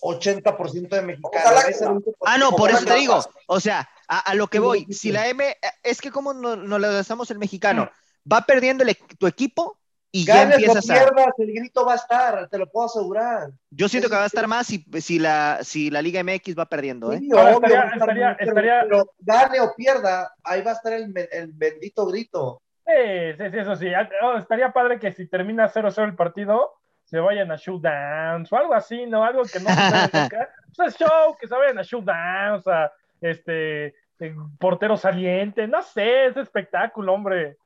[0.00, 1.64] 80% de mexicanos.
[1.64, 3.20] Que Ah, no, por eso te digo.
[3.46, 6.78] O sea, a, a lo que voy, si la M, es que como no, no
[6.78, 7.90] le damos el mexicano,
[8.30, 9.79] va perdiendo el tu equipo
[10.12, 10.94] y ya Ganes o empiezas a...
[10.94, 13.50] pierdas, el grito va a estar, te lo puedo asegurar.
[13.70, 16.66] Yo siento que va a estar más si, si, la, si la Liga MX va
[16.66, 17.18] perdiendo, ¿eh?
[17.18, 20.34] Sí, Ahora, obvio, estaría- va a estar estaría- muy- pero- estaría- pero gane o pierda,
[20.44, 22.60] ahí va a estar el, el bendito grito.
[22.86, 22.92] Sí,
[23.38, 23.86] sí, sí, eso sí.
[24.22, 26.72] Oh, estaría padre que si termina 0-0 el partido,
[27.04, 29.22] se vayan a shootdowns o algo así, ¿no?
[29.24, 29.70] Algo que no se
[30.34, 30.48] nunca.
[30.86, 32.90] Es show, que se vayan a shootdowns, a
[33.20, 33.86] este
[34.18, 37.56] eh, portero saliente, no sé, es espectáculo, hombre.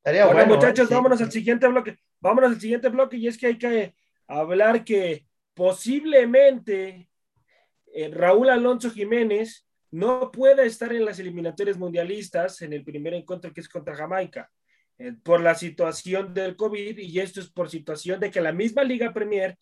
[0.00, 0.54] Estaría Bueno, bueno.
[0.54, 0.88] muchachos, ¿eh?
[0.88, 0.94] Sí.
[0.94, 1.98] vámonos al siguiente bloque.
[2.20, 3.94] Vámonos al siguiente bloque y es que hay que
[4.26, 7.10] hablar que posiblemente
[7.92, 13.52] eh, Raúl Alonso Jiménez no pueda estar en las eliminatorias mundialistas en el primer encuentro
[13.52, 14.50] que es contra Jamaica
[14.98, 18.84] eh, por la situación del COVID y esto es por situación de que la misma
[18.84, 19.58] Liga Premier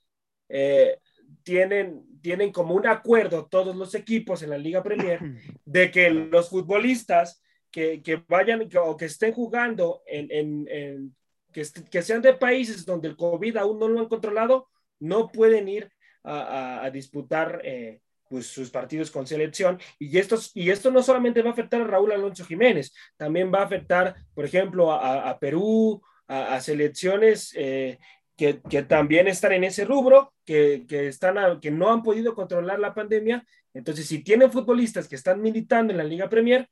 [0.48, 0.98] eh,
[1.42, 5.20] tienen, tienen como un acuerdo todos los equipos en la Liga Premier
[5.64, 11.14] de que los futbolistas que, vayan o que estén jugando en,
[11.52, 14.68] que, sean de países donde el COVID aún no lo han controlado,
[15.00, 15.90] no pueden ir
[16.24, 19.78] a, disputar eh, pues, sus partidos con selección.
[19.98, 23.60] Y, estos, y esto no solamente va a afectar a Raúl Alonso Jiménez, también va
[23.60, 27.98] a afectar, por ejemplo, a, Perú, a, selecciones eh,
[28.36, 28.54] que,
[28.84, 33.44] también están en ese rubro, que, están que no han podido controlar la pandemia.
[33.74, 36.68] Entonces, si tienen futbolistas que están militando en la Liga Premier,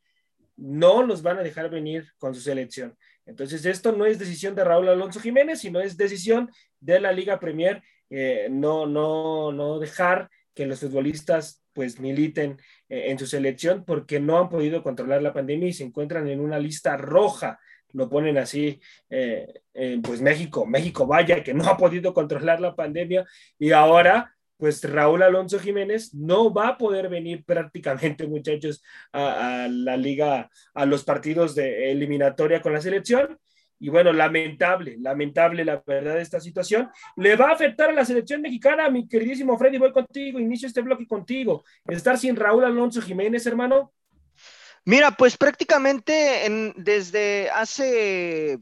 [0.57, 2.97] no los van a dejar venir con su selección.
[3.27, 6.51] Entonces, esto no es decisión de Raúl Alonso Jiménez, sino es decisión
[6.81, 13.11] de la Liga Premier, eh, no, no, no dejar que los futbolistas pues militen eh,
[13.11, 16.59] en su selección porque no han podido controlar la pandemia y se encuentran en una
[16.59, 17.59] lista roja.
[17.93, 18.81] Lo ponen así,
[19.11, 19.63] eh,
[20.03, 23.27] pues México, México vaya que no ha podido controlar la pandemia
[23.59, 28.83] y ahora pues Raúl Alonso Jiménez no va a poder venir prácticamente, muchachos,
[29.13, 33.39] a, la liga, a los partidos de eliminatoria con la selección.
[33.79, 36.89] Y bueno, lamentable, lamentable la verdad esta situación.
[37.17, 40.81] Le va a afectar a la selección mexicana, mi queridísimo Freddy, voy contigo, inicio este
[40.81, 41.63] bloque contigo.
[41.87, 43.93] Estar sin Raúl Alonso Jiménez, hermano.
[44.87, 48.59] Mira, pues prácticamente en- desde hace,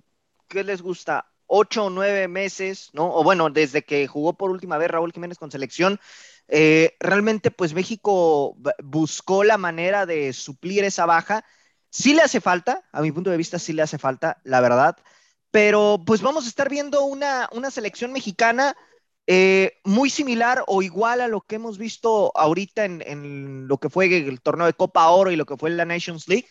[0.49, 1.31] ¿qué les gusta?
[1.47, 3.15] Ocho o nueve meses, ¿no?
[3.15, 6.01] O bueno, desde que jugó por última vez Raúl Jiménez con selección,
[6.49, 11.45] eh, realmente pues México buscó la manera de suplir esa baja.
[11.91, 14.97] Sí le hace falta, a mi punto de vista sí le hace falta, la verdad,
[15.51, 18.77] pero pues vamos a estar viendo una, una selección mexicana
[19.27, 23.89] eh, muy similar o igual a lo que hemos visto ahorita en, en lo que
[23.91, 26.49] fue el torneo de Copa Oro y lo que fue la Nations League.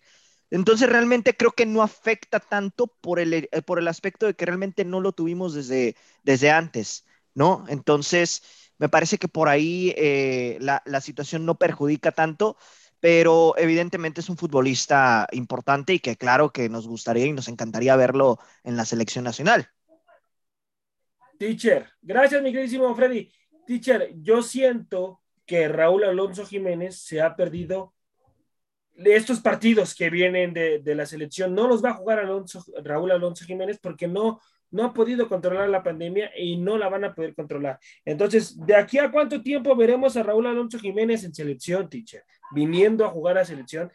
[0.50, 4.46] Entonces realmente creo que no afecta tanto por el, eh, por el aspecto de que
[4.46, 7.66] realmente no lo tuvimos desde, desde antes, ¿no?
[7.68, 8.44] Entonces
[8.78, 12.58] me parece que por ahí eh, la, la situación no perjudica tanto,
[13.00, 17.96] pero evidentemente es un futbolista importante y que claro que nos gustaría y nos encantaría
[17.96, 19.70] verlo en la selección nacional.
[21.38, 23.30] Teacher, gracias, mi queridísimo Freddy.
[23.68, 27.94] Teacher, yo siento que Raúl Alonso Jiménez se ha perdido
[28.96, 31.56] estos partidos que vienen de, de la selección.
[31.56, 34.40] No los va a jugar Alonso, Raúl Alonso Jiménez porque no,
[34.72, 37.80] no ha podido controlar la pandemia y no la van a poder controlar.
[38.06, 42.24] Entonces, ¿de aquí a cuánto tiempo veremos a Raúl Alonso Jiménez en selección, teacher?
[42.52, 43.92] Viniendo a jugar a selección.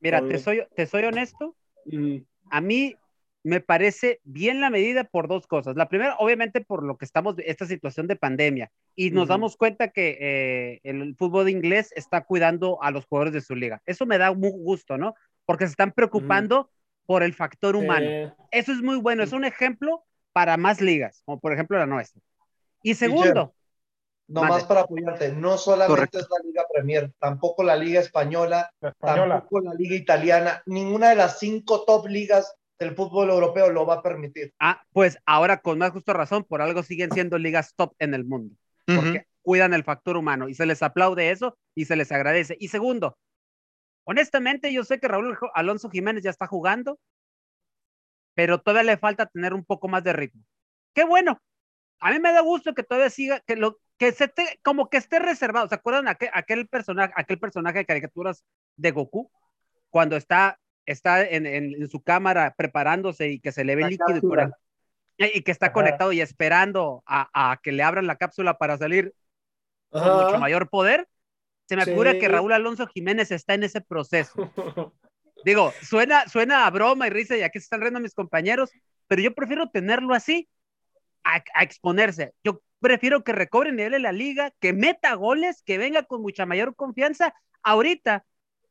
[0.00, 2.18] Mira, Con te soy, te soy honesto, Mm,
[2.50, 2.96] a mí
[3.42, 5.76] me parece bien la medida por dos cosas.
[5.76, 9.88] La primera, obviamente, por lo que estamos, esta situación de pandemia, y nos damos cuenta
[9.88, 13.80] que eh, el fútbol inglés está cuidando a los jugadores de su liga.
[13.86, 15.14] Eso me da muy gusto, ¿no?
[15.46, 16.70] Porque se están preocupando
[17.06, 18.06] por el factor humano.
[18.06, 21.86] Eh, Eso es muy bueno, es un ejemplo para más ligas, como por ejemplo la
[21.86, 22.20] nuestra.
[22.82, 23.54] Y segundo,
[24.28, 24.66] Nomás Mande.
[24.66, 26.18] para apoyarte, no solamente Correcto.
[26.20, 29.34] es la Liga Premier, tampoco la Liga Española, La española.
[29.40, 33.96] tampoco la Liga Italiana, ninguna de las cinco top ligas del fútbol europeo lo va
[33.96, 34.54] a permitir.
[34.58, 38.24] ah, pues ahora con más justa razón, por algo siguen siendo ligas top en el
[38.24, 38.56] mundo,
[38.86, 42.56] porque cuidan el factor humano y se les aplaude eso y se les agradece.
[42.58, 43.18] Y segundo,
[44.04, 46.98] honestamente yo sé que Raúl Alonso Jiménez ya está jugando,
[48.34, 50.42] pero todavía le falta tener un poco más de ritmo.
[50.94, 51.40] Qué bueno.
[52.02, 54.96] A mí me da gusto que todavía siga, que lo que se te, como que
[54.96, 55.68] esté reservado.
[55.68, 58.42] ¿Se acuerdan aquel, aquel personaje, aquel personaje de caricaturas
[58.76, 59.30] de Goku?
[59.90, 63.88] Cuando está, está en, en- en su cámara preparándose y que se le ve La
[63.88, 64.50] líquido y, por ahí-
[65.34, 65.72] y que está Ajá.
[65.74, 69.14] conectado y esperando a, a que le abran la cápsula para salir
[69.90, 70.24] con ajá.
[70.24, 71.08] mucho mayor poder.
[71.68, 71.90] Se me Sí.
[71.90, 74.34] figura que Raúl Alonso Jiménez está en ese proceso.
[75.44, 78.70] Digo, suena, suena a broma y risa y aquí se están riendo mis compañeros,
[79.06, 80.48] pero yo prefiero tenerlo así
[81.24, 82.32] a, a exponerse.
[82.44, 86.44] Yo prefiero que recobre nivel en la liga, que meta goles, que venga con mucha
[86.44, 87.34] mayor confianza.
[87.62, 88.24] Ahorita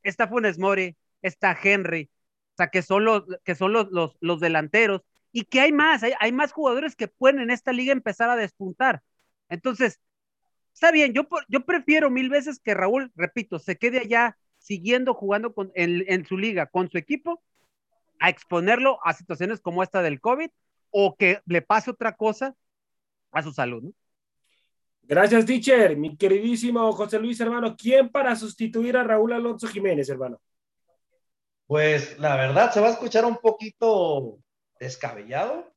[0.04, 2.10] está Funes Mori, está Henry,
[2.54, 5.02] o sea, que son los, que son los, los, los delanteros
[5.32, 8.36] y que hay más, hay, hay más jugadores que pueden en esta liga empezar a
[8.36, 9.02] despuntar.
[9.50, 10.00] Entonces,
[10.74, 15.54] está bien, yo, yo prefiero mil veces que Raúl, repito, se quede allá siguiendo jugando
[15.54, 17.42] con, en, en su liga con su equipo,
[18.20, 20.50] a exponerlo a situaciones como esta del COVID
[20.92, 22.56] o que le pase otra cosa
[23.32, 23.84] a su salud.
[23.84, 23.94] ¿no?
[25.04, 25.98] Gracias, teacher.
[25.98, 27.76] Mi queridísimo José Luis, hermano.
[27.76, 30.40] ¿Quién para sustituir a Raúl Alonso Jiménez, hermano?
[31.70, 34.40] Pues la verdad se va a escuchar un poquito
[34.80, 35.72] descabellado,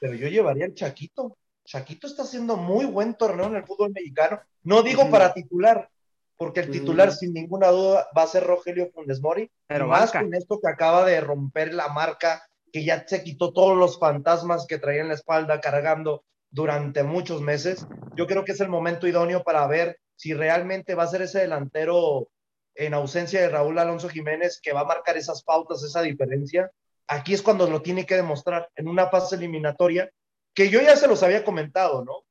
[0.00, 1.36] pero yo llevaría al Chaquito.
[1.66, 4.40] Chaquito está haciendo muy buen torneo en el fútbol mexicano.
[4.62, 5.90] No digo para titular,
[6.38, 9.50] porque el titular, sin ninguna duda, va a ser Rogelio Funes Mori.
[9.66, 13.76] Pero más con esto que acaba de romper la marca, que ya se quitó todos
[13.76, 17.86] los fantasmas que traía en la espalda cargando durante muchos meses.
[18.16, 21.40] Yo creo que es el momento idóneo para ver si realmente va a ser ese
[21.40, 22.30] delantero
[22.76, 26.70] en ausencia de Raúl Alonso Jiménez que va a marcar esas pautas, esa diferencia.
[27.06, 30.10] Aquí es cuando lo tiene que demostrar en una fase eliminatoria,
[30.54, 32.24] que yo ya se los había comentado, ¿no?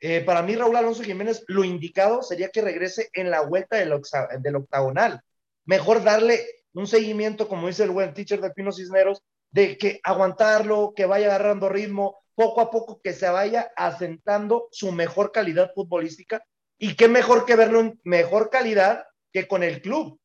[0.00, 4.00] Eh, para mí, Raúl Alonso Jiménez, lo indicado sería que regrese en la vuelta del,
[4.40, 5.20] del octagonal.
[5.66, 10.94] Mejor darle un seguimiento, como dice el buen teacher de Pino Cisneros, de que aguantarlo,
[10.96, 16.42] que vaya agarrando ritmo, poco a poco que se vaya asentando su mejor calidad futbolística.
[16.78, 20.18] Y qué mejor que verlo en mejor calidad que con el club.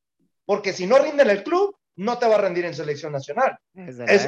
[0.45, 3.57] Porque si no rinde en el club, no te va a rendir en selección nacional.
[3.73, 4.25] Es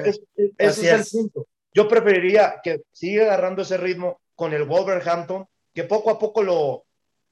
[0.57, 1.47] Es- ese el punto.
[1.73, 6.83] Yo preferiría que siga agarrando ese ritmo con el Wolverhampton, que poco a poco lo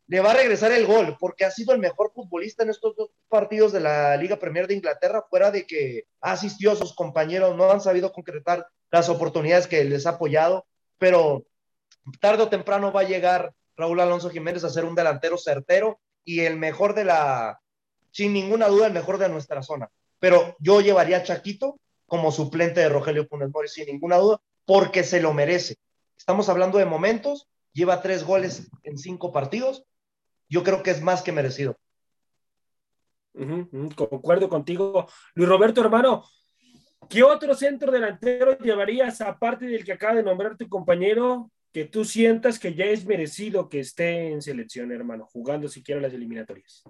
[0.07, 3.09] le va a regresar el gol, porque ha sido el mejor futbolista en estos dos
[3.27, 7.55] partidos de la Liga Premier de Inglaterra, fuera de que ha asistido a sus compañeros,
[7.57, 10.67] no han sabido concretar las oportunidades que les ha apoyado,
[10.99, 11.43] pero
[12.21, 16.41] tarde o temprano va a llegar Raúl Alonso Jiménez a ser un delantero certero y
[16.41, 17.61] el mejor de la,
[18.11, 19.89] sin ninguna duda, el mejor de nuestra zona.
[20.19, 25.03] Pero yo llevaría a Chaquito como suplente de Rogelio Funes Mori, sin ninguna duda, porque
[25.03, 25.77] se lo merece.
[26.17, 29.85] Estamos hablando de momentos, lleva tres goles en cinco partidos,
[30.49, 31.77] yo creo que es más que merecido.
[33.95, 35.07] Concuerdo contigo.
[35.33, 36.23] Luis Roberto, hermano,
[37.09, 42.05] ¿qué otro centro delantero llevarías, aparte del que acaba de nombrar tu compañero, que tú
[42.05, 46.85] sientas que ya es merecido que esté en selección, hermano, jugando siquiera las eliminatorias?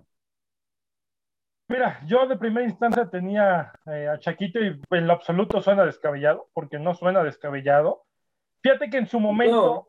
[1.68, 6.52] Mira, yo de primera instancia tenía eh, a Chaquito y en lo absoluto suena descabellado,
[6.54, 8.04] porque no suena descabellado.
[8.62, 9.88] Fíjate que en su momento,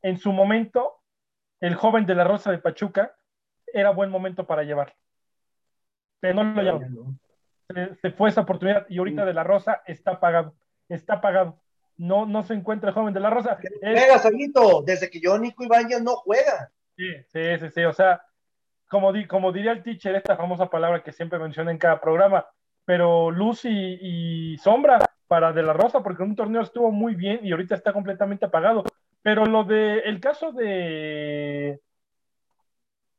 [0.00, 0.94] en su momento,
[1.60, 3.14] el joven de la Rosa de Pachuca
[3.66, 4.96] era buen momento para llevar.
[6.20, 7.20] Pero no lo llevaron.
[7.68, 10.54] Se, se fue esa oportunidad y ahorita de la Rosa está pagado.
[10.88, 11.60] Está pagado.
[11.98, 13.58] No, no se encuentra el joven de la Rosa.
[13.60, 16.70] Es- Juega, Saguito, desde que yo Nico Ibáñez no juega.
[16.96, 18.22] Sí, sí, sí, sí, o sea,
[18.88, 22.46] como, di- como diría el teacher, esta famosa palabra que siempre menciona en cada programa,
[22.84, 27.14] pero luz y, y sombra para De La Rosa, porque en un torneo estuvo muy
[27.14, 28.84] bien y ahorita está completamente apagado.
[29.22, 31.80] Pero lo de, el caso de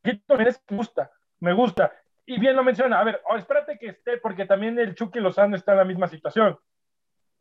[0.03, 1.91] me gusta, me gusta.
[2.25, 5.55] Y bien lo menciona, a ver, oh, espérate que esté, porque también el Chucky Lozano
[5.55, 6.57] está en la misma situación.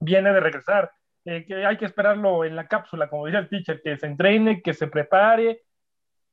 [0.00, 0.90] Viene de regresar,
[1.28, 4.62] eh, que hay que esperarlo en la cápsula, como dice el teacher, que se entrene,
[4.62, 5.62] que se prepare,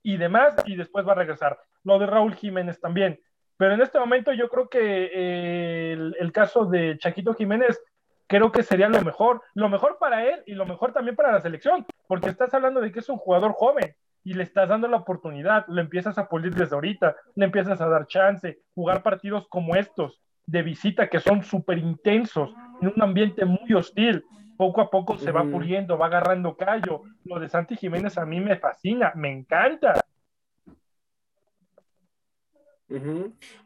[0.01, 1.59] y demás, y después va a regresar.
[1.83, 3.19] Lo de Raúl Jiménez también.
[3.57, 4.79] Pero en este momento yo creo que
[5.13, 7.81] eh, el, el caso de Chaquito Jiménez
[8.27, 11.41] creo que sería lo mejor, lo mejor para él y lo mejor también para la
[11.41, 14.97] selección, porque estás hablando de que es un jugador joven y le estás dando la
[14.97, 19.75] oportunidad, lo empiezas a pulir desde ahorita, le empiezas a dar chance, jugar partidos como
[19.75, 24.23] estos, de visita que son súper intensos, en un ambiente muy hostil.
[24.57, 27.03] Poco a poco se va puliendo, va agarrando callo.
[27.23, 30.01] Lo de Santi Jiménez a mí me fascina, me encanta.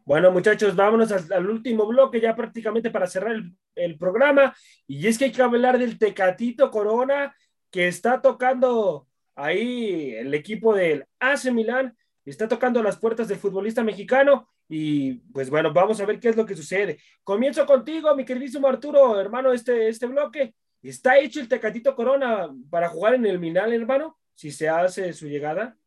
[0.05, 4.55] Bueno, muchachos, vámonos al, al último bloque ya prácticamente para cerrar el, el programa.
[4.87, 7.35] Y es que hay que hablar del Tecatito Corona
[7.69, 13.83] que está tocando ahí el equipo del AC Milán, está tocando las puertas del futbolista
[13.83, 14.49] mexicano.
[14.67, 16.99] Y pues bueno, vamos a ver qué es lo que sucede.
[17.23, 20.53] Comienzo contigo, mi queridísimo Arturo, hermano, este, este bloque.
[20.81, 24.17] ¿Está hecho el Tecatito Corona para jugar en el Milán, hermano?
[24.33, 25.77] Si se hace su llegada.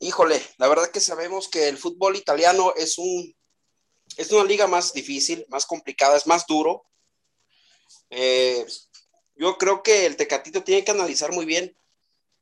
[0.00, 3.34] Híjole, la verdad que sabemos que el fútbol italiano es un
[4.16, 6.84] es una liga más difícil, más complicada, es más duro.
[8.10, 8.66] Eh,
[9.36, 11.76] yo creo que el Tecatito tiene que analizar muy bien.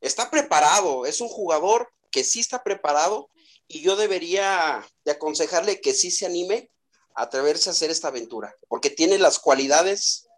[0.01, 3.29] Está preparado, es un jugador que sí está preparado
[3.67, 6.71] y yo debería de aconsejarle que sí se anime
[7.13, 10.28] a atreverse a hacer esta aventura, porque tiene las cualidades,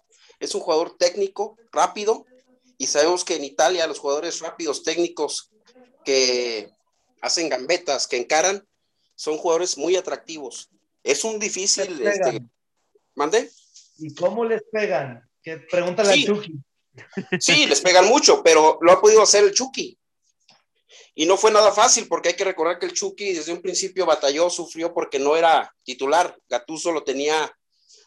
[0.42, 2.26] es un jugador técnico, rápido,
[2.78, 5.52] y sabemos que en Italia los jugadores rápidos, técnicos,
[6.04, 6.70] que
[7.22, 8.68] hacen gambetas, que encaran,
[9.16, 10.70] son jugadores muy atractivos.
[11.04, 12.42] Es un difícil, este,
[13.16, 13.50] ¿mande?
[14.00, 15.30] ¿Y cómo les pegan?
[15.44, 16.24] Que pregúntale Sí.
[16.24, 16.60] a Chucky.
[17.40, 19.98] Sí, les pegan mucho, pero lo ha podido hacer el Chucky.
[21.14, 24.06] Y no fue nada fácil porque hay que recordar que el Chucky desde un principio
[24.06, 26.38] batalló, sufrió porque no era titular.
[26.50, 27.56] Gatuso lo tenía,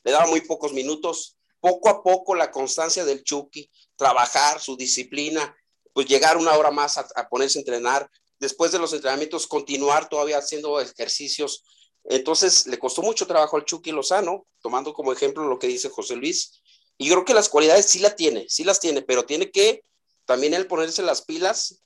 [0.02, 1.36] le daba muy pocos minutos.
[1.64, 5.56] Poco a poco la constancia del Chucky, trabajar, su disciplina,
[5.94, 8.10] pues llegar una hora más a, ponerse a entrenar.
[8.38, 11.64] Después de los entrenamientos, continuar todavía haciendo ejercicios.
[12.04, 16.16] Entonces le costó mucho trabajo al Chucky Lozano, tomando como ejemplo lo que dice José
[16.16, 16.60] Luis.
[16.98, 19.84] Y yo creo que las cualidades sí la tiene, sí las tiene, pero tiene que
[20.26, 21.80] también él ponerse las pilas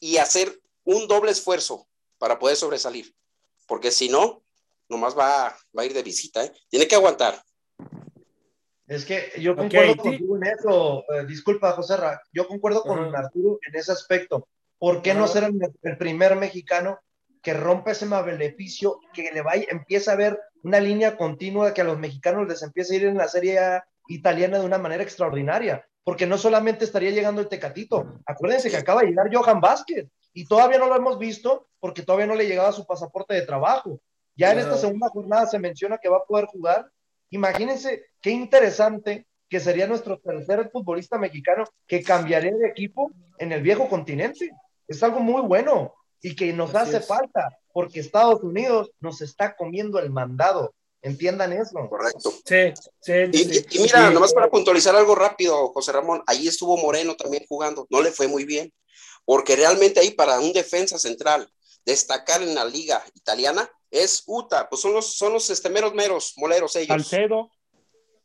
[0.00, 1.86] y hacer un doble esfuerzo
[2.18, 3.14] para poder sobresalir.
[3.68, 4.42] Porque si no,
[4.88, 6.52] nomás va, va a ir de visita, ¿eh?
[6.68, 7.40] Tiene que aguantar.
[8.86, 9.98] Es que yo concuerdo sí.
[9.98, 11.04] contigo en eso.
[11.12, 13.18] Eh, disculpa, José Ra, yo concuerdo con Ajá.
[13.18, 14.48] Arturo en ese aspecto.
[14.78, 17.00] ¿Por qué no ser el, el primer mexicano
[17.42, 21.84] que rompe ese beneficio, que le vaya, empieza a ver una línea continua que a
[21.84, 23.58] los mexicanos les empiece a ir en la serie
[24.08, 25.86] italiana de una manera extraordinaria?
[26.04, 30.46] Porque no solamente estaría llegando el Tecatito, acuérdense que acaba de llegar Johan Vázquez y
[30.46, 34.00] todavía no lo hemos visto porque todavía no le llegaba su pasaporte de trabajo.
[34.36, 36.90] Ya en esta segunda jornada se menciona que va a poder jugar
[37.36, 43.62] Imagínense qué interesante que sería nuestro tercer futbolista mexicano que cambiaría de equipo en el
[43.62, 44.50] viejo continente.
[44.88, 47.06] Es algo muy bueno y que nos Así hace es.
[47.06, 50.74] falta porque Estados Unidos nos está comiendo el mandado.
[51.02, 51.78] Entiendan eso.
[51.88, 52.32] Correcto.
[52.44, 53.66] Sí, sí, Y, sí.
[53.70, 54.14] y- mira, Sí.
[54.14, 58.26] nomás para puntualizar algo rápido, José Ramón, ahí estuvo Moreno también jugando, no le fue
[58.28, 58.72] muy bien,
[59.26, 61.48] porque realmente ahí para un defensa central
[61.84, 66.34] destacar en la liga italiana es UTA, pues son los, son los este, meros meros,
[66.36, 67.08] moleros ellos.
[67.08, 67.50] Salcedo,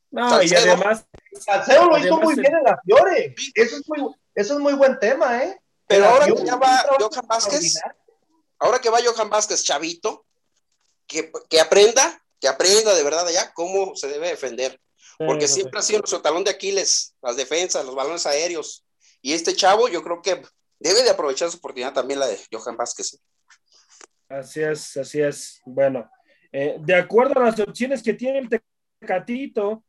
[0.10, 1.06] No, y además,
[1.40, 3.36] Salcedo lo hizo muy bien en la Fiore.
[3.56, 5.62] Eso es muy, eso es muy buen tema, ¿eh?
[5.88, 7.80] Pero ahora que ya va Johan Vázquez,
[8.60, 10.26] ahora que va Johan Vázquez, chavito,
[11.06, 14.80] que, que aprenda, que aprenda de verdad allá cómo se debe defender,
[15.18, 15.86] porque siempre sí.
[15.86, 18.86] ha sido nuestro talón de Aquiles, las defensas, los balones aéreos,
[19.22, 20.42] y este chavo yo creo que
[20.80, 23.20] debe de aprovechar su oportunidad también la de Johan Vázquez.
[24.32, 25.62] Así es, así es.
[25.66, 26.10] Bueno,
[26.52, 28.50] eh, de acuerdo a las opciones que tiene el
[29.00, 29.84] Tecatito,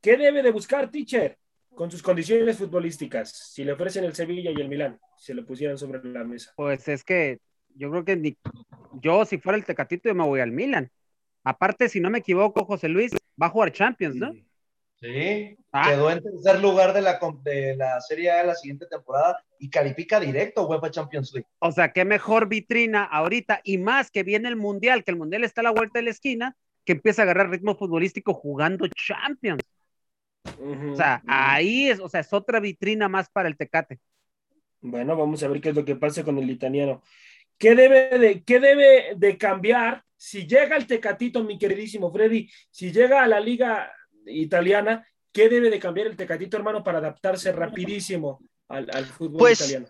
[0.00, 1.38] ¿qué debe de buscar, teacher?
[1.74, 5.78] Con sus condiciones futbolísticas, si le ofrecen el Sevilla y el Milán, si lo pusieran
[5.78, 6.52] sobre la mesa.
[6.56, 7.38] Pues es que
[7.74, 8.36] yo creo que ni,
[8.94, 10.90] yo si fuera el Tecatito yo me voy al Milan.
[11.44, 14.32] Aparte, si no me equivoco, José Luis va a jugar Champions, ¿no?
[15.00, 15.90] Sí, Ah.
[15.90, 19.70] quedó en tercer lugar de la, de la Serie A de la siguiente temporada y
[19.70, 21.48] califica directo UEFA Champions League.
[21.58, 25.44] O sea, qué mejor vitrina ahorita y más que viene el Mundial, que el Mundial
[25.44, 29.62] está a la vuelta de la esquina, que empieza a agarrar ritmo futbolístico jugando Champions.
[30.92, 33.98] O sea, ahí es, o sea, es otra vitrina más para el Tecate.
[34.80, 37.02] Bueno, vamos a ver qué es lo que pasa con el italiano.
[37.58, 42.92] ¿Qué debe de, qué debe de cambiar si llega el Tecatito, mi queridísimo Freddy, si
[42.92, 43.92] llega a la liga
[44.26, 49.60] italiana, qué debe de cambiar el Tecatito, hermano, para adaptarse rapidísimo al, al fútbol Pues,
[49.60, 49.88] italiano?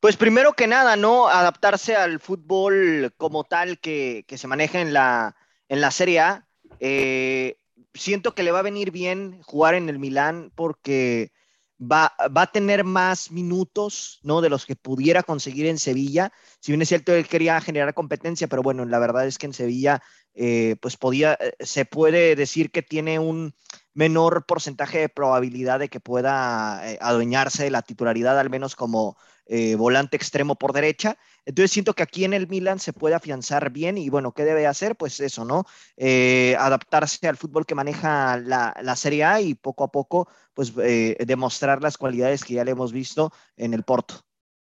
[0.00, 1.28] Pues primero que nada, ¿no?
[1.28, 5.36] Adaptarse al fútbol como tal que, que se maneja en la,
[5.68, 6.46] en la Serie A.
[6.80, 7.58] Eh,
[7.94, 11.32] siento que le va a venir bien jugar en el Milán porque
[11.80, 14.42] va, va a tener más minutos, ¿no?
[14.42, 16.32] De los que pudiera conseguir en Sevilla.
[16.60, 19.54] Si bien es cierto, él quería generar competencia, pero bueno, la verdad es que en
[19.54, 20.02] Sevilla,
[20.34, 23.54] eh, pues podía, eh, se puede decir que tiene un
[23.96, 29.16] menor porcentaje de probabilidad de que pueda eh, adueñarse de la titularidad, al menos como
[29.46, 31.16] eh, volante extremo por derecha.
[31.46, 34.66] Entonces siento que aquí en el Milan se puede afianzar bien y bueno, ¿qué debe
[34.66, 34.96] hacer?
[34.96, 35.64] Pues eso, ¿no?
[35.96, 40.74] Eh, adaptarse al fútbol que maneja la, la, Serie A y poco a poco, pues
[40.74, 44.16] demostrar las cualidades que ya le hemos visto en el Porto.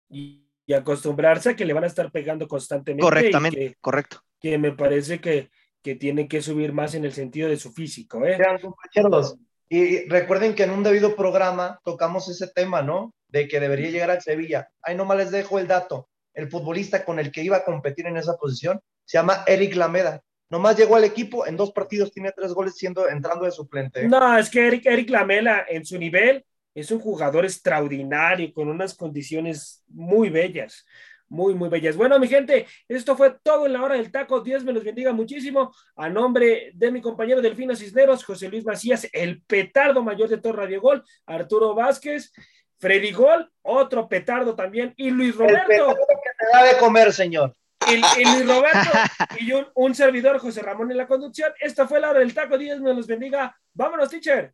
[0.09, 3.03] Y, acostumbrarse a que le van a estar pegando constantemente.
[3.03, 4.21] Correctamente, correcto.
[4.39, 5.49] Que me parece que
[5.83, 8.25] que tiene que subir más en el sentido de su físico.
[8.25, 8.37] ¿eh?
[8.61, 9.37] compañeros,
[9.69, 13.13] y recuerden que en un debido programa tocamos ese tema, ¿no?
[13.27, 14.69] De que debería llegar al Sevilla.
[14.81, 16.09] Ahí nomás les dejo el dato.
[16.33, 20.21] El futbolista con el que iba a competir en esa posición se llama Eric Lameda.
[20.49, 24.03] Nomás llegó al equipo, en dos partidos tiene tres goles siendo entrando de suplente.
[24.03, 24.07] ¿eh?
[24.07, 28.93] No, es que Eric, Eric Lamela en su nivel es un jugador extraordinario, con unas
[28.95, 30.85] condiciones muy bellas
[31.29, 31.95] muy, muy bellas.
[31.95, 34.41] Bueno, mi gente, esto fue todo en la hora del taco.
[34.41, 35.73] Dios me los bendiga muchísimo.
[35.95, 40.53] A nombre de mi compañero Delfino Cisneros, José Luis Macías, el petardo mayor de todo
[40.53, 42.31] Radio Gol, Arturo Vázquez,
[42.79, 45.89] Freddy Gol, otro petardo también, y Luis Roberto.
[45.89, 47.55] El que te da de comer, señor.
[47.87, 48.89] El, Luis Roberto
[49.39, 51.51] y un, un, servidor, José Ramón, en la conducción.
[51.59, 52.57] Esto fue la hora del taco.
[52.57, 53.55] Dios me los bendiga.
[53.73, 54.53] Vámonos, teacher.